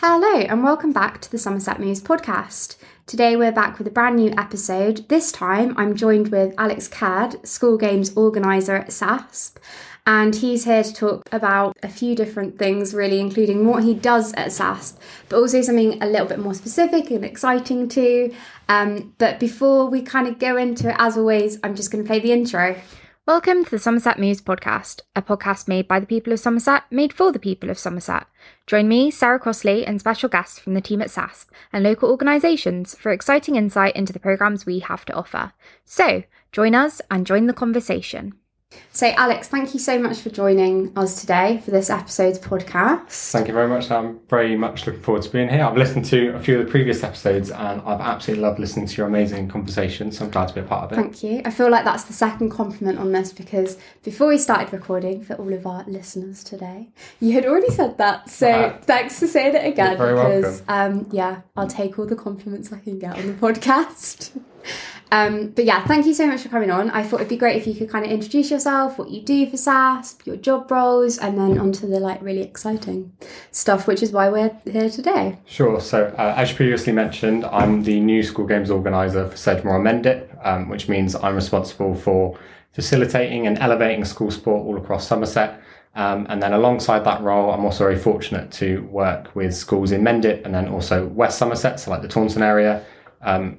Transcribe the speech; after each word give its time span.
Hello, 0.00 0.40
and 0.40 0.62
welcome 0.62 0.92
back 0.92 1.22
to 1.22 1.30
the 1.30 1.38
Somerset 1.38 1.80
Moves 1.80 2.02
podcast. 2.02 2.76
Today 3.06 3.34
we're 3.34 3.50
back 3.50 3.78
with 3.78 3.86
a 3.86 3.90
brand 3.90 4.16
new 4.16 4.30
episode. 4.36 5.08
This 5.08 5.32
time 5.32 5.72
I'm 5.78 5.96
joined 5.96 6.28
with 6.28 6.52
Alex 6.58 6.86
Caird, 6.86 7.48
school 7.48 7.78
games 7.78 8.14
organiser 8.14 8.76
at 8.76 8.88
SASP, 8.88 9.56
and 10.06 10.36
he's 10.36 10.66
here 10.66 10.82
to 10.82 10.92
talk 10.92 11.22
about 11.32 11.78
a 11.82 11.88
few 11.88 12.14
different 12.14 12.58
things, 12.58 12.92
really, 12.92 13.20
including 13.20 13.66
what 13.66 13.84
he 13.84 13.94
does 13.94 14.34
at 14.34 14.48
SASP, 14.48 14.98
but 15.30 15.38
also 15.38 15.62
something 15.62 16.02
a 16.02 16.06
little 16.06 16.26
bit 16.26 16.40
more 16.40 16.52
specific 16.52 17.10
and 17.10 17.24
exciting 17.24 17.88
too. 17.88 18.34
Um, 18.68 19.14
but 19.16 19.40
before 19.40 19.86
we 19.88 20.02
kind 20.02 20.28
of 20.28 20.38
go 20.38 20.58
into 20.58 20.90
it, 20.90 20.96
as 20.98 21.16
always, 21.16 21.58
I'm 21.64 21.74
just 21.74 21.90
going 21.90 22.04
to 22.04 22.06
play 22.06 22.20
the 22.20 22.32
intro. 22.32 22.76
Welcome 23.26 23.64
to 23.64 23.70
the 23.72 23.80
Somerset 23.80 24.20
Moves 24.20 24.40
podcast, 24.40 25.00
a 25.16 25.20
podcast 25.20 25.66
made 25.66 25.88
by 25.88 25.98
the 25.98 26.06
people 26.06 26.32
of 26.32 26.38
Somerset, 26.38 26.84
made 26.92 27.12
for 27.12 27.32
the 27.32 27.40
people 27.40 27.70
of 27.70 27.76
Somerset. 27.76 28.28
Join 28.68 28.86
me, 28.86 29.10
Sarah 29.10 29.40
Crossley, 29.40 29.84
and 29.84 29.98
special 29.98 30.28
guests 30.28 30.60
from 30.60 30.74
the 30.74 30.80
team 30.80 31.02
at 31.02 31.08
SASP 31.08 31.46
and 31.72 31.82
local 31.82 32.08
organisations 32.08 32.94
for 32.94 33.10
exciting 33.10 33.56
insight 33.56 33.96
into 33.96 34.12
the 34.12 34.20
programmes 34.20 34.64
we 34.64 34.78
have 34.78 35.04
to 35.06 35.12
offer. 35.12 35.52
So, 35.84 36.22
join 36.52 36.76
us 36.76 37.02
and 37.10 37.26
join 37.26 37.48
the 37.48 37.52
conversation. 37.52 38.34
So, 38.96 39.08
Alex, 39.08 39.48
thank 39.48 39.74
you 39.74 39.80
so 39.80 39.98
much 39.98 40.20
for 40.20 40.30
joining 40.30 40.90
us 40.96 41.20
today 41.20 41.60
for 41.64 41.70
this 41.70 41.90
episode's 41.90 42.38
podcast. 42.38 43.30
Thank 43.30 43.46
you 43.46 43.52
very 43.52 43.68
much. 43.68 43.90
I'm 43.90 44.18
very 44.30 44.56
much 44.56 44.86
looking 44.86 45.02
forward 45.02 45.22
to 45.22 45.30
being 45.30 45.50
here. 45.50 45.62
I've 45.62 45.76
listened 45.76 46.06
to 46.06 46.34
a 46.34 46.40
few 46.40 46.58
of 46.58 46.64
the 46.64 46.70
previous 46.70 47.04
episodes 47.04 47.50
and 47.50 47.82
I've 47.82 48.00
absolutely 48.00 48.42
loved 48.42 48.58
listening 48.58 48.86
to 48.86 48.96
your 48.96 49.06
amazing 49.06 49.48
conversation. 49.48 50.10
So 50.10 50.24
I'm 50.24 50.30
glad 50.30 50.48
to 50.48 50.54
be 50.54 50.60
a 50.60 50.64
part 50.64 50.84
of 50.84 50.92
it. 50.92 50.94
Thank 50.96 51.22
you. 51.22 51.42
I 51.44 51.50
feel 51.50 51.70
like 51.70 51.84
that's 51.84 52.04
the 52.04 52.14
second 52.14 52.48
compliment 52.48 52.98
on 52.98 53.12
this 53.12 53.32
because 53.32 53.76
before 54.02 54.28
we 54.28 54.38
started 54.38 54.72
recording 54.72 55.22
for 55.22 55.34
all 55.34 55.52
of 55.52 55.66
our 55.66 55.84
listeners 55.86 56.42
today, 56.42 56.88
you 57.20 57.32
had 57.32 57.44
already 57.44 57.70
said 57.70 57.98
that. 57.98 58.30
So 58.30 58.50
uh, 58.50 58.78
thanks 58.78 59.18
for 59.18 59.26
saying 59.26 59.56
it 59.56 59.66
again 59.66 59.98
because, 59.98 60.62
um, 60.68 61.06
yeah, 61.12 61.42
I'll 61.54 61.68
take 61.68 61.98
all 61.98 62.06
the 62.06 62.16
compliments 62.16 62.72
I 62.72 62.78
can 62.78 62.98
get 62.98 63.16
on 63.16 63.26
the 63.26 63.32
podcast. 63.34 64.40
Um, 65.12 65.48
but 65.48 65.64
yeah, 65.64 65.84
thank 65.86 66.06
you 66.06 66.14
so 66.14 66.26
much 66.26 66.42
for 66.42 66.48
coming 66.48 66.70
on. 66.70 66.90
I 66.90 67.02
thought 67.02 67.20
it'd 67.20 67.28
be 67.28 67.36
great 67.36 67.56
if 67.56 67.66
you 67.66 67.74
could 67.74 67.88
kind 67.88 68.04
of 68.04 68.10
introduce 68.10 68.50
yourself, 68.50 68.98
what 68.98 69.10
you 69.10 69.22
do 69.22 69.48
for 69.48 69.56
SASP, 69.56 70.26
your 70.26 70.36
job 70.36 70.70
roles, 70.70 71.18
and 71.18 71.38
then 71.38 71.58
onto 71.58 71.86
the 71.86 72.00
like 72.00 72.20
really 72.22 72.42
exciting 72.42 73.12
stuff, 73.52 73.86
which 73.86 74.02
is 74.02 74.12
why 74.12 74.28
we're 74.28 74.56
here 74.64 74.90
today. 74.90 75.38
Sure. 75.46 75.80
So 75.80 76.14
uh, 76.18 76.34
as 76.36 76.52
previously 76.52 76.92
mentioned, 76.92 77.44
I'm 77.44 77.82
the 77.82 78.00
new 78.00 78.22
school 78.22 78.46
games 78.46 78.70
organizer 78.70 79.28
for 79.28 79.36
Sedgemoor 79.36 79.76
and 79.76 80.04
Mendip, 80.04 80.46
um, 80.46 80.68
which 80.68 80.88
means 80.88 81.14
I'm 81.14 81.34
responsible 81.34 81.94
for 81.94 82.38
facilitating 82.72 83.46
and 83.46 83.58
elevating 83.58 84.04
school 84.04 84.30
sport 84.30 84.66
all 84.66 84.76
across 84.76 85.06
Somerset. 85.06 85.62
Um, 85.94 86.26
and 86.28 86.42
then 86.42 86.52
alongside 86.52 87.04
that 87.04 87.22
role, 87.22 87.50
I'm 87.50 87.64
also 87.64 87.84
very 87.84 87.98
fortunate 87.98 88.50
to 88.52 88.82
work 88.82 89.34
with 89.34 89.54
schools 89.54 89.92
in 89.92 90.02
Mendip 90.02 90.44
and 90.44 90.54
then 90.54 90.68
also 90.68 91.06
West 91.06 91.38
Somerset, 91.38 91.80
so 91.80 91.90
like 91.90 92.02
the 92.02 92.08
Taunton 92.08 92.42
area, 92.42 92.84
um, 93.22 93.58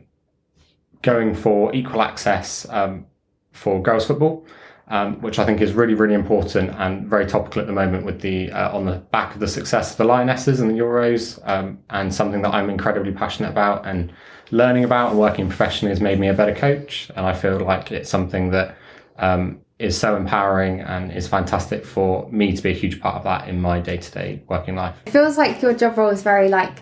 going 1.01 1.35
for 1.35 1.73
equal 1.73 2.01
access 2.01 2.67
um, 2.69 3.05
for 3.51 3.81
girls 3.81 4.05
football, 4.05 4.45
um, 4.87 5.21
which 5.21 5.39
I 5.39 5.45
think 5.45 5.61
is 5.61 5.73
really, 5.73 5.93
really 5.93 6.13
important 6.13 6.71
and 6.71 7.07
very 7.07 7.25
topical 7.25 7.61
at 7.61 7.67
the 7.67 7.73
moment 7.73 8.05
with 8.05 8.21
the 8.21 8.51
uh, 8.51 8.75
on 8.75 8.85
the 8.85 8.97
back 9.11 9.33
of 9.33 9.39
the 9.39 9.47
success 9.47 9.91
of 9.91 9.97
the 9.97 10.05
Lionesses 10.05 10.59
and 10.59 10.69
the 10.69 10.75
Euros, 10.75 11.39
um, 11.47 11.79
and 11.89 12.13
something 12.13 12.41
that 12.41 12.53
I'm 12.53 12.69
incredibly 12.69 13.11
passionate 13.11 13.49
about 13.49 13.85
and 13.85 14.11
learning 14.51 14.85
about 14.85 15.11
and 15.11 15.19
working 15.19 15.47
professionally 15.47 15.91
has 15.91 15.99
made 15.99 16.19
me 16.19 16.29
a 16.29 16.33
better 16.33 16.55
coach, 16.55 17.11
and 17.15 17.25
I 17.25 17.33
feel 17.33 17.59
like 17.59 17.91
it's 17.91 18.09
something 18.09 18.51
that 18.51 18.77
um, 19.17 19.59
is 19.79 19.97
so 19.97 20.15
empowering 20.15 20.81
and 20.81 21.11
is 21.11 21.27
fantastic 21.27 21.85
for 21.85 22.29
me 22.31 22.55
to 22.55 22.63
be 22.63 22.71
a 22.71 22.73
huge 22.73 22.99
part 22.99 23.15
of 23.15 23.23
that 23.23 23.47
in 23.47 23.61
my 23.61 23.79
day 23.79 23.97
to 23.97 24.11
day 24.11 24.41
working 24.47 24.75
life. 24.75 24.95
It 25.05 25.11
feels 25.11 25.37
like 25.37 25.61
your 25.61 25.73
job 25.73 25.97
role 25.97 26.09
is 26.09 26.23
very 26.23 26.49
like, 26.49 26.79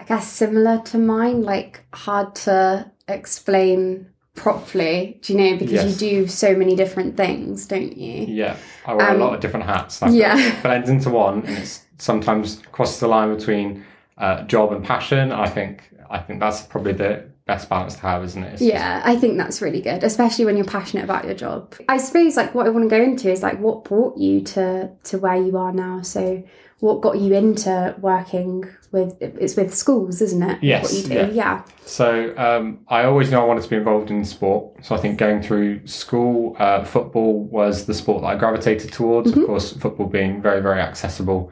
I 0.00 0.04
guess, 0.04 0.26
similar 0.26 0.80
to 0.86 0.98
mine, 0.98 1.42
like 1.42 1.84
hard 1.92 2.34
to 2.36 2.90
explain 3.08 4.06
properly 4.34 5.18
do 5.22 5.32
you 5.32 5.38
know 5.38 5.56
because 5.56 5.72
yes. 5.72 6.02
you 6.02 6.22
do 6.22 6.26
so 6.26 6.56
many 6.56 6.74
different 6.74 7.16
things 7.16 7.66
don't 7.66 7.96
you? 7.96 8.24
Yeah 8.26 8.56
i 8.84 8.94
wear 8.94 9.10
um, 9.10 9.16
a 9.16 9.24
lot 9.24 9.34
of 9.34 9.40
different 9.40 9.66
hats 9.66 10.02
like 10.02 10.12
yeah. 10.12 10.60
blends 10.62 10.90
into 10.90 11.10
one 11.10 11.44
and 11.46 11.58
it's 11.58 11.82
sometimes 11.98 12.60
crosses 12.72 12.98
the 12.98 13.06
line 13.06 13.34
between 13.34 13.84
uh, 14.18 14.42
job 14.44 14.72
and 14.72 14.84
passion. 14.84 15.32
I 15.32 15.48
think 15.48 15.90
i 16.10 16.18
think 16.18 16.40
that's 16.40 16.62
probably 16.62 16.92
the 16.92 17.24
best 17.46 17.68
balance 17.68 17.94
to 17.94 18.00
have 18.00 18.24
isn't 18.24 18.42
it 18.42 18.54
it's 18.54 18.62
yeah 18.62 18.98
just... 19.00 19.08
i 19.08 19.16
think 19.20 19.36
that's 19.36 19.60
really 19.60 19.80
good 19.80 20.02
especially 20.02 20.44
when 20.44 20.56
you're 20.56 20.64
passionate 20.64 21.04
about 21.04 21.24
your 21.24 21.34
job 21.34 21.74
i 21.88 21.98
suppose 21.98 22.36
like 22.36 22.54
what 22.54 22.66
i 22.66 22.70
want 22.70 22.84
to 22.84 22.88
go 22.88 23.02
into 23.02 23.30
is 23.30 23.42
like 23.42 23.58
what 23.60 23.84
brought 23.84 24.16
you 24.16 24.40
to 24.40 24.90
to 25.02 25.18
where 25.18 25.36
you 25.36 25.56
are 25.56 25.72
now 25.72 26.00
so 26.00 26.42
what 26.84 27.00
got 27.00 27.18
you 27.18 27.32
into 27.32 27.94
working 28.00 28.64
with 28.92 29.16
it's 29.20 29.56
with 29.56 29.74
schools, 29.74 30.20
isn't 30.20 30.42
it? 30.42 30.62
Yes. 30.62 30.84
What 30.84 30.92
you 30.92 31.08
do, 31.08 31.14
yeah. 31.14 31.30
yeah. 31.32 31.64
So 31.86 32.34
um, 32.36 32.80
I 32.88 33.04
always 33.04 33.30
knew 33.30 33.38
I 33.38 33.44
wanted 33.44 33.62
to 33.64 33.70
be 33.70 33.76
involved 33.76 34.10
in 34.10 34.24
sport. 34.24 34.84
So 34.84 34.94
I 34.94 34.98
think 34.98 35.18
going 35.18 35.42
through 35.42 35.86
school, 35.86 36.56
uh, 36.58 36.84
football 36.84 37.44
was 37.44 37.86
the 37.86 37.94
sport 37.94 38.22
that 38.22 38.28
I 38.28 38.36
gravitated 38.36 38.92
towards. 38.92 39.30
Mm-hmm. 39.30 39.40
Of 39.40 39.46
course, 39.46 39.72
football 39.72 40.06
being 40.06 40.42
very 40.42 40.60
very 40.60 40.80
accessible. 40.80 41.50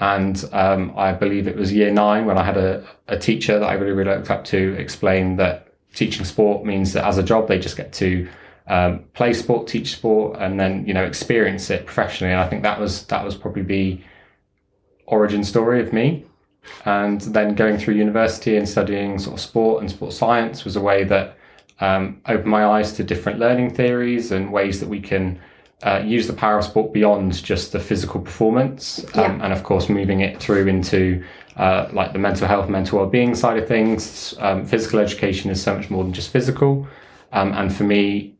And 0.00 0.44
um, 0.52 0.92
I 0.96 1.12
believe 1.12 1.48
it 1.48 1.56
was 1.56 1.72
year 1.72 1.90
nine 1.90 2.24
when 2.26 2.38
I 2.38 2.44
had 2.44 2.56
a, 2.56 2.86
a 3.08 3.18
teacher 3.18 3.58
that 3.58 3.66
I 3.66 3.74
really 3.74 3.92
really 3.92 4.14
looked 4.14 4.30
up 4.30 4.44
to 4.46 4.74
explain 4.78 5.36
that 5.36 5.72
teaching 5.94 6.24
sport 6.24 6.64
means 6.64 6.92
that 6.92 7.04
as 7.04 7.18
a 7.18 7.22
job 7.22 7.48
they 7.48 7.58
just 7.58 7.76
get 7.76 7.92
to 7.94 8.28
um, 8.68 9.04
play 9.14 9.32
sport, 9.32 9.66
teach 9.66 9.92
sport, 9.92 10.38
and 10.40 10.60
then 10.60 10.86
you 10.86 10.94
know 10.94 11.04
experience 11.04 11.70
it 11.70 11.86
professionally. 11.86 12.32
And 12.32 12.40
I 12.40 12.48
think 12.48 12.62
that 12.62 12.78
was 12.78 13.04
that 13.06 13.24
was 13.24 13.34
probably 13.34 13.62
the 13.62 14.00
origin 15.06 15.42
story 15.42 15.80
of 15.80 15.92
me. 15.92 16.24
And 16.84 17.20
then 17.20 17.54
going 17.54 17.78
through 17.78 17.94
university 17.94 18.56
and 18.56 18.68
studying 18.68 19.18
sort 19.18 19.34
of 19.34 19.40
sport 19.40 19.80
and 19.80 19.90
sports 19.90 20.18
science 20.18 20.64
was 20.64 20.76
a 20.76 20.80
way 20.80 21.02
that 21.04 21.38
um, 21.80 22.20
opened 22.26 22.50
my 22.50 22.64
eyes 22.66 22.92
to 22.94 23.04
different 23.04 23.38
learning 23.38 23.74
theories 23.74 24.32
and 24.32 24.52
ways 24.52 24.80
that 24.80 24.88
we 24.88 25.00
can 25.00 25.40
uh, 25.82 26.02
use 26.04 26.26
the 26.26 26.32
power 26.32 26.58
of 26.58 26.64
sport 26.64 26.92
beyond 26.92 27.42
just 27.44 27.72
the 27.72 27.80
physical 27.80 28.20
performance. 28.20 29.04
Um, 29.14 29.38
yeah. 29.38 29.44
And 29.44 29.52
of 29.52 29.62
course, 29.62 29.88
moving 29.88 30.20
it 30.20 30.40
through 30.40 30.66
into 30.66 31.24
uh, 31.56 31.88
like 31.92 32.12
the 32.12 32.18
mental 32.18 32.48
health, 32.48 32.68
mental 32.68 32.98
well-being 32.98 33.34
side 33.34 33.58
of 33.58 33.68
things. 33.68 34.34
Um, 34.38 34.64
physical 34.64 34.98
education 34.98 35.50
is 35.50 35.62
so 35.62 35.76
much 35.76 35.90
more 35.90 36.04
than 36.04 36.12
just 36.12 36.30
physical. 36.30 36.86
Um, 37.32 37.52
and 37.52 37.74
for 37.74 37.84
me, 37.84 38.34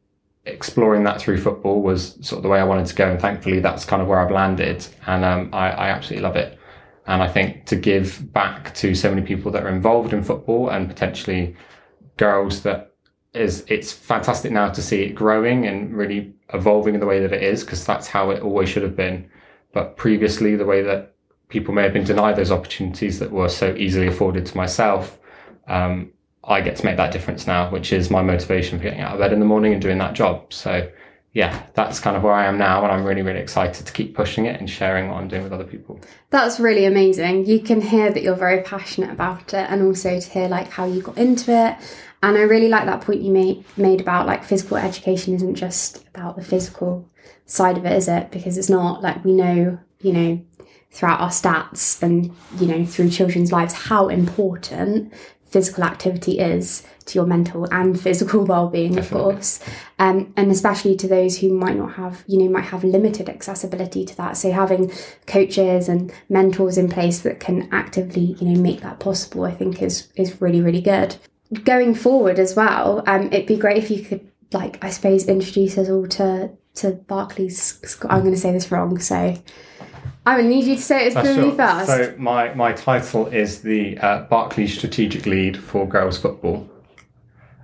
exploring 0.46 1.04
that 1.04 1.20
through 1.20 1.40
football 1.40 1.82
was 1.82 2.18
sort 2.26 2.38
of 2.38 2.42
the 2.42 2.48
way 2.48 2.58
I 2.58 2.64
wanted 2.64 2.86
to 2.86 2.94
go. 2.94 3.10
And 3.10 3.20
thankfully, 3.20 3.60
that's 3.60 3.84
kind 3.84 4.02
of 4.02 4.08
where 4.08 4.18
I've 4.18 4.30
landed. 4.30 4.86
And 5.06 5.24
um, 5.24 5.50
I, 5.52 5.70
I 5.70 5.88
absolutely 5.90 6.22
love 6.22 6.36
it. 6.36 6.58
And 7.06 7.22
I 7.22 7.28
think 7.28 7.66
to 7.66 7.76
give 7.76 8.32
back 8.32 8.74
to 8.74 8.94
so 8.94 9.10
many 9.10 9.22
people 9.22 9.50
that 9.52 9.62
are 9.64 9.68
involved 9.68 10.12
in 10.12 10.22
football 10.22 10.70
and 10.70 10.88
potentially 10.88 11.56
girls 12.16 12.62
that 12.62 12.94
is, 13.32 13.64
it's 13.68 13.92
fantastic 13.92 14.52
now 14.52 14.70
to 14.70 14.82
see 14.82 15.02
it 15.02 15.14
growing 15.14 15.66
and 15.66 15.96
really 15.96 16.34
evolving 16.52 16.94
in 16.94 17.00
the 17.00 17.06
way 17.06 17.20
that 17.20 17.32
it 17.32 17.42
is, 17.42 17.64
because 17.64 17.84
that's 17.84 18.08
how 18.08 18.30
it 18.30 18.42
always 18.42 18.68
should 18.68 18.82
have 18.82 18.96
been. 18.96 19.30
But 19.72 19.96
previously, 19.96 20.56
the 20.56 20.64
way 20.64 20.82
that 20.82 21.14
people 21.48 21.74
may 21.74 21.82
have 21.82 21.92
been 21.92 22.04
denied 22.04 22.36
those 22.36 22.50
opportunities 22.50 23.18
that 23.18 23.30
were 23.30 23.48
so 23.48 23.74
easily 23.76 24.06
afforded 24.06 24.46
to 24.46 24.56
myself, 24.56 25.18
um, 25.66 26.12
I 26.44 26.60
get 26.60 26.76
to 26.76 26.84
make 26.84 26.96
that 26.96 27.12
difference 27.12 27.46
now, 27.46 27.70
which 27.70 27.92
is 27.92 28.10
my 28.10 28.22
motivation 28.22 28.78
for 28.78 28.84
getting 28.84 29.00
out 29.00 29.12
of 29.12 29.18
bed 29.18 29.32
in 29.32 29.40
the 29.40 29.46
morning 29.46 29.72
and 29.72 29.82
doing 29.82 29.98
that 29.98 30.14
job. 30.14 30.52
So 30.52 30.90
yeah, 31.34 31.62
that's 31.74 32.00
kind 32.00 32.16
of 32.16 32.22
where 32.22 32.32
I 32.32 32.46
am 32.46 32.56
now, 32.56 32.82
and 32.82 32.90
I'm 32.90 33.04
really, 33.04 33.22
really 33.22 33.40
excited 33.40 33.86
to 33.86 33.92
keep 33.92 34.16
pushing 34.16 34.46
it 34.46 34.58
and 34.58 34.68
sharing 34.68 35.08
what 35.08 35.18
I'm 35.18 35.28
doing 35.28 35.42
with 35.42 35.52
other 35.52 35.64
people. 35.64 36.00
That's 36.30 36.58
really 36.58 36.86
amazing. 36.86 37.46
You 37.46 37.60
can 37.60 37.80
hear 37.80 38.10
that 38.10 38.22
you're 38.22 38.34
very 38.34 38.62
passionate 38.62 39.10
about 39.10 39.52
it, 39.52 39.70
and 39.70 39.82
also 39.82 40.18
to 40.18 40.28
hear 40.30 40.48
like 40.48 40.70
how 40.70 40.86
you 40.86 41.02
got 41.02 41.18
into 41.18 41.52
it. 41.52 41.76
And 42.22 42.36
I 42.36 42.42
really 42.42 42.68
like 42.68 42.86
that 42.86 43.00
point 43.00 43.22
you 43.22 43.32
made 43.32 43.64
made 43.76 44.00
about 44.00 44.26
like 44.26 44.44
physical 44.44 44.76
education 44.76 45.34
isn't 45.34 45.54
just 45.54 46.04
about 46.08 46.36
the 46.36 46.44
physical 46.44 47.08
side 47.46 47.78
of 47.78 47.84
it, 47.84 47.92
is 47.92 48.08
it? 48.08 48.30
Because 48.30 48.58
it's 48.58 48.68
not 48.68 49.02
like 49.02 49.24
we 49.24 49.32
know, 49.32 49.78
you 50.00 50.12
know, 50.12 50.40
throughout 50.90 51.20
our 51.20 51.30
stats 51.30 52.02
and 52.02 52.34
you 52.58 52.66
know 52.66 52.84
through 52.84 53.10
children's 53.10 53.52
lives 53.52 53.74
how 53.74 54.08
important 54.08 55.12
physical 55.44 55.82
activity 55.84 56.38
is 56.38 56.82
to 57.06 57.18
your 57.18 57.26
mental 57.26 57.66
and 57.72 58.00
physical 58.02 58.44
well-being 58.44 58.94
Definitely. 58.94 59.18
of 59.18 59.24
course 59.24 59.60
um, 59.98 60.32
and 60.36 60.50
especially 60.50 60.96
to 60.96 61.08
those 61.08 61.38
who 61.38 61.52
might 61.52 61.76
not 61.76 61.94
have 61.94 62.24
you 62.26 62.38
know 62.38 62.48
might 62.50 62.64
have 62.64 62.84
limited 62.84 63.28
accessibility 63.28 64.04
to 64.04 64.16
that 64.16 64.36
so 64.36 64.50
having 64.50 64.90
coaches 65.26 65.88
and 65.88 66.12
mentors 66.28 66.78
in 66.78 66.88
place 66.88 67.20
that 67.20 67.40
can 67.40 67.68
actively 67.72 68.36
you 68.40 68.48
know 68.48 68.60
make 68.60 68.80
that 68.80 68.98
possible 68.98 69.44
i 69.44 69.54
think 69.54 69.82
is 69.82 70.08
is 70.16 70.40
really 70.40 70.60
really 70.60 70.82
good 70.82 71.16
going 71.64 71.94
forward 71.94 72.38
as 72.38 72.54
well 72.54 73.02
um, 73.06 73.26
it'd 73.32 73.46
be 73.46 73.56
great 73.56 73.76
if 73.76 73.90
you 73.90 74.02
could 74.02 74.26
like 74.52 74.82
i 74.84 74.90
suppose 74.90 75.26
introduce 75.26 75.78
us 75.78 75.88
all 75.88 76.06
to 76.06 76.50
to 76.74 76.92
barclays 76.92 77.80
i'm 78.08 78.20
going 78.20 78.34
to 78.34 78.40
say 78.40 78.52
this 78.52 78.70
wrong 78.70 78.98
so 78.98 79.34
I 80.28 80.36
will 80.36 80.44
need 80.44 80.64
you 80.64 80.76
to 80.76 80.82
say 80.82 81.06
it 81.06 81.16
as 81.16 81.26
really 81.26 81.56
fast. 81.56 81.86
So 81.86 82.14
my, 82.18 82.52
my 82.52 82.74
title 82.74 83.28
is 83.28 83.62
the 83.62 83.96
uh, 83.96 84.24
Barclays 84.24 84.76
Strategic 84.76 85.24
Lead 85.24 85.56
for 85.56 85.88
Girls 85.88 86.18
Football. 86.18 86.68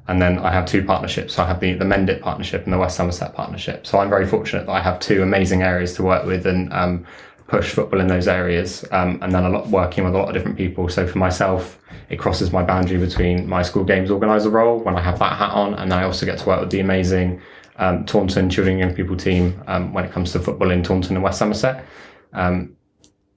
And 0.08 0.20
then 0.20 0.38
I 0.38 0.50
have 0.50 0.64
two 0.64 0.82
partnerships. 0.82 1.34
So 1.34 1.42
I 1.42 1.46
have 1.46 1.60
the, 1.60 1.74
the 1.74 1.84
Mendip 1.84 2.22
partnership 2.22 2.64
and 2.64 2.72
the 2.72 2.78
West 2.78 2.96
Somerset 2.96 3.34
partnership. 3.34 3.86
So 3.86 3.98
I'm 3.98 4.08
very 4.08 4.26
fortunate 4.26 4.64
that 4.64 4.72
I 4.72 4.80
have 4.80 4.98
two 4.98 5.22
amazing 5.22 5.62
areas 5.62 5.92
to 5.96 6.02
work 6.02 6.24
with 6.24 6.46
and 6.46 6.72
um, 6.72 7.06
push 7.54 7.72
football 7.72 8.00
in 8.00 8.08
those 8.08 8.26
areas, 8.26 8.84
um, 8.90 9.18
and 9.22 9.32
then 9.32 9.44
a 9.44 9.48
lot 9.48 9.68
working 9.68 10.02
with 10.04 10.14
a 10.14 10.18
lot 10.18 10.28
of 10.28 10.34
different 10.34 10.56
people. 10.56 10.88
So 10.88 11.06
for 11.06 11.18
myself, 11.18 11.78
it 12.08 12.16
crosses 12.16 12.52
my 12.52 12.64
boundary 12.64 12.98
between 12.98 13.48
my 13.48 13.62
school 13.62 13.84
games 13.84 14.10
organizer 14.10 14.50
role 14.50 14.80
when 14.80 14.96
I 14.96 15.00
have 15.00 15.18
that 15.20 15.36
hat 15.38 15.52
on, 15.52 15.74
and 15.74 15.90
then 15.90 15.98
I 15.98 16.04
also 16.04 16.26
get 16.26 16.38
to 16.40 16.46
work 16.46 16.60
with 16.60 16.70
the 16.70 16.80
amazing 16.80 17.40
um, 17.76 18.04
Taunton 18.06 18.50
Children 18.50 18.80
and 18.80 18.80
Young 18.80 18.94
People 18.96 19.16
team 19.16 19.62
um, 19.68 19.92
when 19.92 20.04
it 20.04 20.10
comes 20.10 20.32
to 20.32 20.40
football 20.40 20.70
in 20.70 20.82
Taunton 20.82 21.14
and 21.16 21.22
West 21.22 21.38
Somerset. 21.38 21.84
Um, 22.32 22.76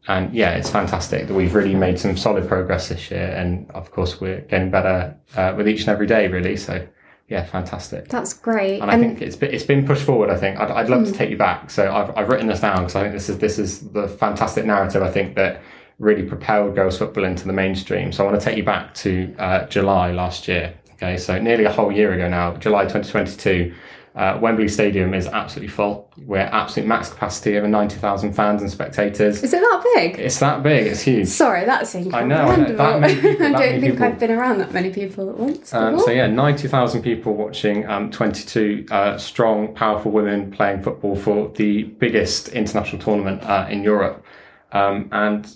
and 0.08 0.34
yeah, 0.34 0.52
it's 0.52 0.70
fantastic 0.70 1.28
that 1.28 1.34
we've 1.34 1.54
really 1.54 1.76
made 1.76 2.00
some 2.00 2.18
solid 2.18 2.48
progress 2.48 2.90
this 2.90 3.12
year, 3.12 3.28
and 3.38 3.70
of 3.72 3.92
course 3.92 4.20
we're 4.20 4.42
getting 4.42 4.72
better 4.72 5.16
uh, 5.36 5.54
with 5.56 5.68
each 5.68 5.82
and 5.82 5.90
every 5.90 6.08
day, 6.08 6.28
really. 6.28 6.58
So 6.58 6.88
yeah, 7.28 7.44
fantastic. 7.44 8.08
That's 8.08 8.34
great. 8.34 8.82
And 8.82 8.90
I 8.90 8.98
think 8.98 9.22
it's 9.22 9.36
been, 9.36 9.54
it's 9.54 9.66
been 9.66 9.86
pushed 9.86 10.04
forward. 10.04 10.30
I 10.30 10.38
think 10.38 10.58
I'd, 10.60 10.72
I'd 10.72 10.90
love 10.90 11.06
to 11.06 11.12
take 11.12 11.30
you 11.30 11.38
back. 11.38 11.70
So 11.70 11.94
I've, 11.94 12.16
I've 12.18 12.30
written 12.30 12.48
this 12.48 12.62
down 12.62 12.78
because 12.78 12.96
I 12.96 13.02
think 13.02 13.14
this 13.14 13.28
is 13.28 13.38
this 13.40 13.60
is 13.60 13.90
the 13.90 14.08
fantastic 14.08 14.66
narrative. 14.66 15.04
I 15.04 15.12
think 15.12 15.36
that 15.36 15.62
really 16.00 16.24
propelled 16.24 16.76
girls 16.76 16.98
football 16.98 17.26
into 17.26 17.46
the 17.46 17.52
mainstream. 17.54 18.14
So 18.14 18.24
I 18.24 18.30
want 18.30 18.40
to 18.40 18.46
take 18.46 18.56
you 18.56 18.64
back 18.64 18.94
to 18.96 19.36
uh, 19.40 19.66
July 19.66 20.12
last 20.12 20.48
year. 20.48 20.74
Okay, 20.94 21.18
so 21.18 21.38
nearly 21.38 21.66
a 21.66 21.72
whole 21.72 21.92
year 21.92 22.14
ago 22.14 22.30
now, 22.30 22.56
July 22.56 22.84
2022. 22.84 23.74
Uh, 24.18 24.36
Wembley 24.42 24.68
Stadium 24.68 25.14
is 25.14 25.28
absolutely 25.28 25.68
full. 25.68 26.12
We're 26.26 26.40
absolute 26.40 26.88
max 26.88 27.10
capacity 27.10 27.56
over 27.56 27.68
90,000 27.68 28.34
fans 28.34 28.64
and 28.64 28.72
spectators. 28.72 29.44
Is 29.44 29.54
it 29.54 29.60
that 29.62 29.92
big? 29.94 30.18
It's 30.18 30.40
that 30.40 30.64
big. 30.64 30.88
It's 30.88 31.02
huge. 31.02 31.28
Sorry, 31.28 31.66
that's 31.66 31.94
I 31.96 32.02
know, 32.24 32.36
I 32.38 32.56
know. 32.56 32.76
That 32.76 33.00
many 33.00 33.16
people- 33.22 33.46
I 33.46 33.52
don't 33.52 33.80
think 33.80 33.84
people. 33.94 34.04
I've 34.06 34.18
been 34.20 34.32
around 34.32 34.58
that 34.58 34.74
many 34.74 34.90
people 34.92 35.30
at 35.30 35.38
once. 35.38 35.72
Um, 35.72 36.00
so 36.00 36.10
yeah, 36.10 36.26
90,000 36.26 37.04
people 37.04 37.36
watching 37.36 37.88
um, 37.88 38.10
22 38.10 38.88
uh, 38.90 39.18
strong, 39.20 39.76
powerful 39.76 40.12
women 40.12 40.50
playing 40.52 40.82
football 40.82 41.16
for 41.16 41.50
the 41.50 41.84
biggest 41.84 42.50
international 42.50 43.00
tournament 43.00 43.44
uh, 43.44 43.68
in 43.70 43.84
Europe. 43.84 44.26
Um, 44.72 45.10
and 45.12 45.48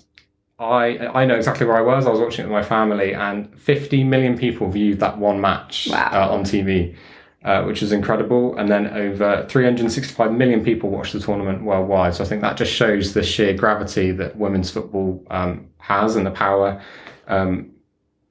I 0.60 0.98
I 1.12 1.24
know 1.26 1.34
exactly 1.34 1.66
where 1.66 1.76
I 1.76 1.80
was. 1.82 2.06
I 2.06 2.10
was 2.10 2.20
watching 2.20 2.44
it 2.44 2.48
with 2.48 2.52
my 2.52 2.62
family, 2.62 3.12
and 3.12 3.52
50 3.58 4.04
million 4.04 4.38
people 4.38 4.70
viewed 4.70 5.00
that 5.00 5.18
one 5.18 5.40
match 5.40 5.88
Wow. 5.90 6.10
uh, 6.12 6.32
on 6.32 6.44
TV, 6.44 6.94
uh, 7.44 7.62
which 7.64 7.80
was 7.80 7.92
incredible. 7.92 8.56
And 8.56 8.68
then 8.68 8.88
over 8.88 9.46
365 9.48 10.32
million 10.32 10.64
people 10.64 10.90
watched 10.90 11.12
the 11.12 11.20
tournament 11.20 11.64
worldwide. 11.64 12.14
So 12.14 12.24
I 12.24 12.26
think 12.26 12.42
that 12.42 12.56
just 12.56 12.72
shows 12.72 13.14
the 13.14 13.22
sheer 13.22 13.54
gravity 13.54 14.12
that 14.12 14.36
women's 14.36 14.70
football 14.70 15.24
um, 15.30 15.68
has 15.78 16.16
and 16.16 16.24
the 16.26 16.30
power. 16.30 16.80
Um, 17.26 17.70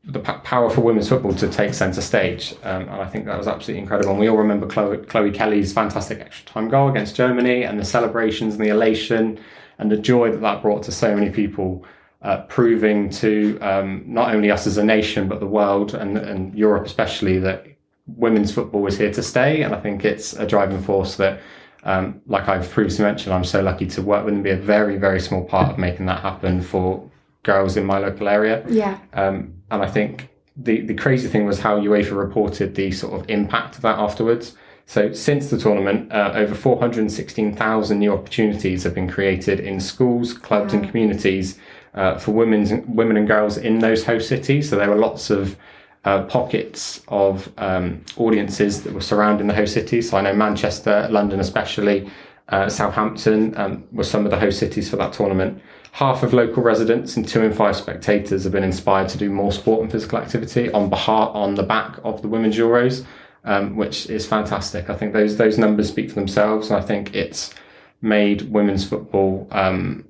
the 0.04 0.20
p- 0.20 0.34
power 0.44 0.70
for 0.70 0.82
women's 0.82 1.10
football 1.10 1.34
to 1.36 1.48
take 1.48 1.76
centre 1.76 2.02
stage, 2.02 2.56
um, 2.64 2.84
and 2.84 3.02
I 3.02 3.06
think 3.06 3.26
that 3.26 3.38
was 3.38 3.48
absolutely 3.48 3.82
incredible. 3.82 4.12
And 4.12 4.20
we 4.20 4.30
all 4.30 4.38
remember 4.38 4.66
Chloe, 4.66 4.98
Chloe 4.98 5.30
Kelly's 5.32 5.72
fantastic 5.72 6.20
extra 6.20 6.46
time 6.48 6.70
goal 6.70 6.90
against 6.90 7.16
Germany, 7.16 7.64
and 7.64 7.80
the 7.80 7.86
celebrations 7.86 8.56
and 8.56 8.66
the 8.66 8.70
elation 8.70 9.40
and 9.78 9.92
the 9.92 9.98
joy 9.98 10.32
that 10.32 10.42
that 10.42 10.62
brought 10.64 10.82
to 10.84 10.92
so 10.92 11.14
many 11.14 11.30
people, 11.30 11.86
uh, 12.24 12.42
proving 12.44 13.12
to 13.12 13.60
um, 13.60 14.04
not 14.08 14.34
only 14.34 14.50
us 14.50 14.66
as 14.66 14.78
a 14.78 14.84
nation 14.84 15.28
but 15.28 15.40
the 15.40 15.48
world 15.48 15.94
and 15.94 16.18
and 16.18 16.56
Europe 16.56 16.86
especially 16.86 17.38
that 17.40 17.68
women's 18.16 18.52
football 18.54 18.86
is 18.88 18.98
here 18.98 19.12
to 19.14 19.24
stay. 19.24 19.62
And 19.64 19.74
I 19.74 19.80
think 19.80 20.06
it's 20.06 20.34
a 20.34 20.46
driving 20.46 20.82
force 20.82 21.16
that. 21.18 21.40
Um, 21.84 22.22
like 22.28 22.48
I've 22.48 22.70
previously 22.70 23.06
mentioned, 23.06 23.34
I'm 23.34 23.44
so 23.44 23.60
lucky 23.64 23.88
to 23.88 24.04
work 24.04 24.24
with 24.24 24.36
and 24.36 24.44
be 24.44 24.52
a 24.52 24.56
very, 24.56 24.98
very 24.98 25.20
small 25.20 25.44
part 25.44 25.72
of 25.72 25.80
making 25.80 26.06
that 26.06 26.20
happen 26.20 26.62
for 26.62 27.10
girls 27.42 27.78
in 27.78 27.86
my 27.86 27.98
local 27.98 28.28
area. 28.28 28.64
yeah, 28.70 29.00
Um, 29.14 29.56
and 29.72 29.82
I 29.82 29.88
think 29.88 30.30
the, 30.56 30.82
the 30.82 30.94
crazy 30.94 31.28
thing 31.28 31.46
was 31.46 31.60
how 31.60 31.80
UEFA 31.80 32.16
reported 32.16 32.76
the 32.76 32.92
sort 32.92 33.20
of 33.20 33.30
impact 33.30 33.76
of 33.76 33.82
that 33.82 33.98
afterwards. 33.98 34.56
So 34.86 35.14
since 35.14 35.50
the 35.50 35.58
tournament, 35.58 36.12
uh, 36.12 36.34
over 36.36 36.54
416,000 36.54 37.98
new 37.98 38.14
opportunities 38.14 38.84
have 38.84 38.94
been 38.94 39.10
created 39.10 39.60
in 39.60 39.80
schools, 39.80 40.34
clubs, 40.34 40.74
and 40.74 40.88
communities 40.88 41.58
uh, 41.94 42.18
for 42.18 42.32
women's, 42.32 42.74
women 42.88 43.18
and 43.18 43.28
girls 43.28 43.58
in 43.58 43.80
those 43.80 44.04
host 44.04 44.28
cities. 44.28 44.70
So 44.70 44.76
there 44.76 44.90
were 44.90 44.98
lots 44.98 45.30
of 45.30 45.56
uh, 46.04 46.24
pockets 46.24 47.02
of 47.08 47.52
um, 47.58 48.04
audiences 48.18 48.84
that 48.84 48.94
were 48.94 49.02
surrounding 49.02 49.48
the 49.48 49.54
host 49.54 49.74
cities. 49.74 50.10
So 50.10 50.18
I 50.18 50.22
know 50.22 50.34
Manchester, 50.34 51.08
London 51.12 51.40
especially, 51.40 52.10
uh, 52.50 52.68
Southampton 52.70 53.56
um, 53.58 53.84
were 53.92 54.04
some 54.04 54.26
of 54.26 54.32
the 54.32 54.40
host 54.40 54.60
cities 54.60 54.90
for 54.90 54.98
that 54.98 55.14
tournament. 55.14 55.62
Half 55.94 56.24
of 56.24 56.34
local 56.34 56.64
residents 56.64 57.18
and 57.18 57.28
two 57.28 57.44
in 57.44 57.54
five 57.54 57.76
spectators 57.76 58.44
have 58.44 58.52
been 58.52 58.64
inspired 58.64 59.10
to 59.10 59.18
do 59.18 59.30
more 59.30 59.52
sport 59.52 59.82
and 59.82 59.92
physical 59.92 60.18
activity 60.18 60.72
on 60.72 60.90
behalf 60.90 61.32
on 61.34 61.56
the 61.56 61.64
back 61.64 62.00
of 62.04 62.22
the 62.22 62.28
women's 62.28 62.58
Euros, 62.58 63.06
um, 63.44 63.76
which 63.76 64.10
is 64.10 64.26
fantastic. 64.26 64.90
I 64.90 64.96
think 64.96 65.14
those 65.14 65.38
those 65.38 65.58
numbers 65.58 65.90
speak 65.90 66.10
for 66.10 66.16
themselves, 66.16 66.70
and 66.72 66.82
I 66.82 66.86
think 66.86 67.14
it's 67.14 67.54
made 68.02 68.52
women's 68.52 68.88
football 68.88 69.48
um, 69.52 70.06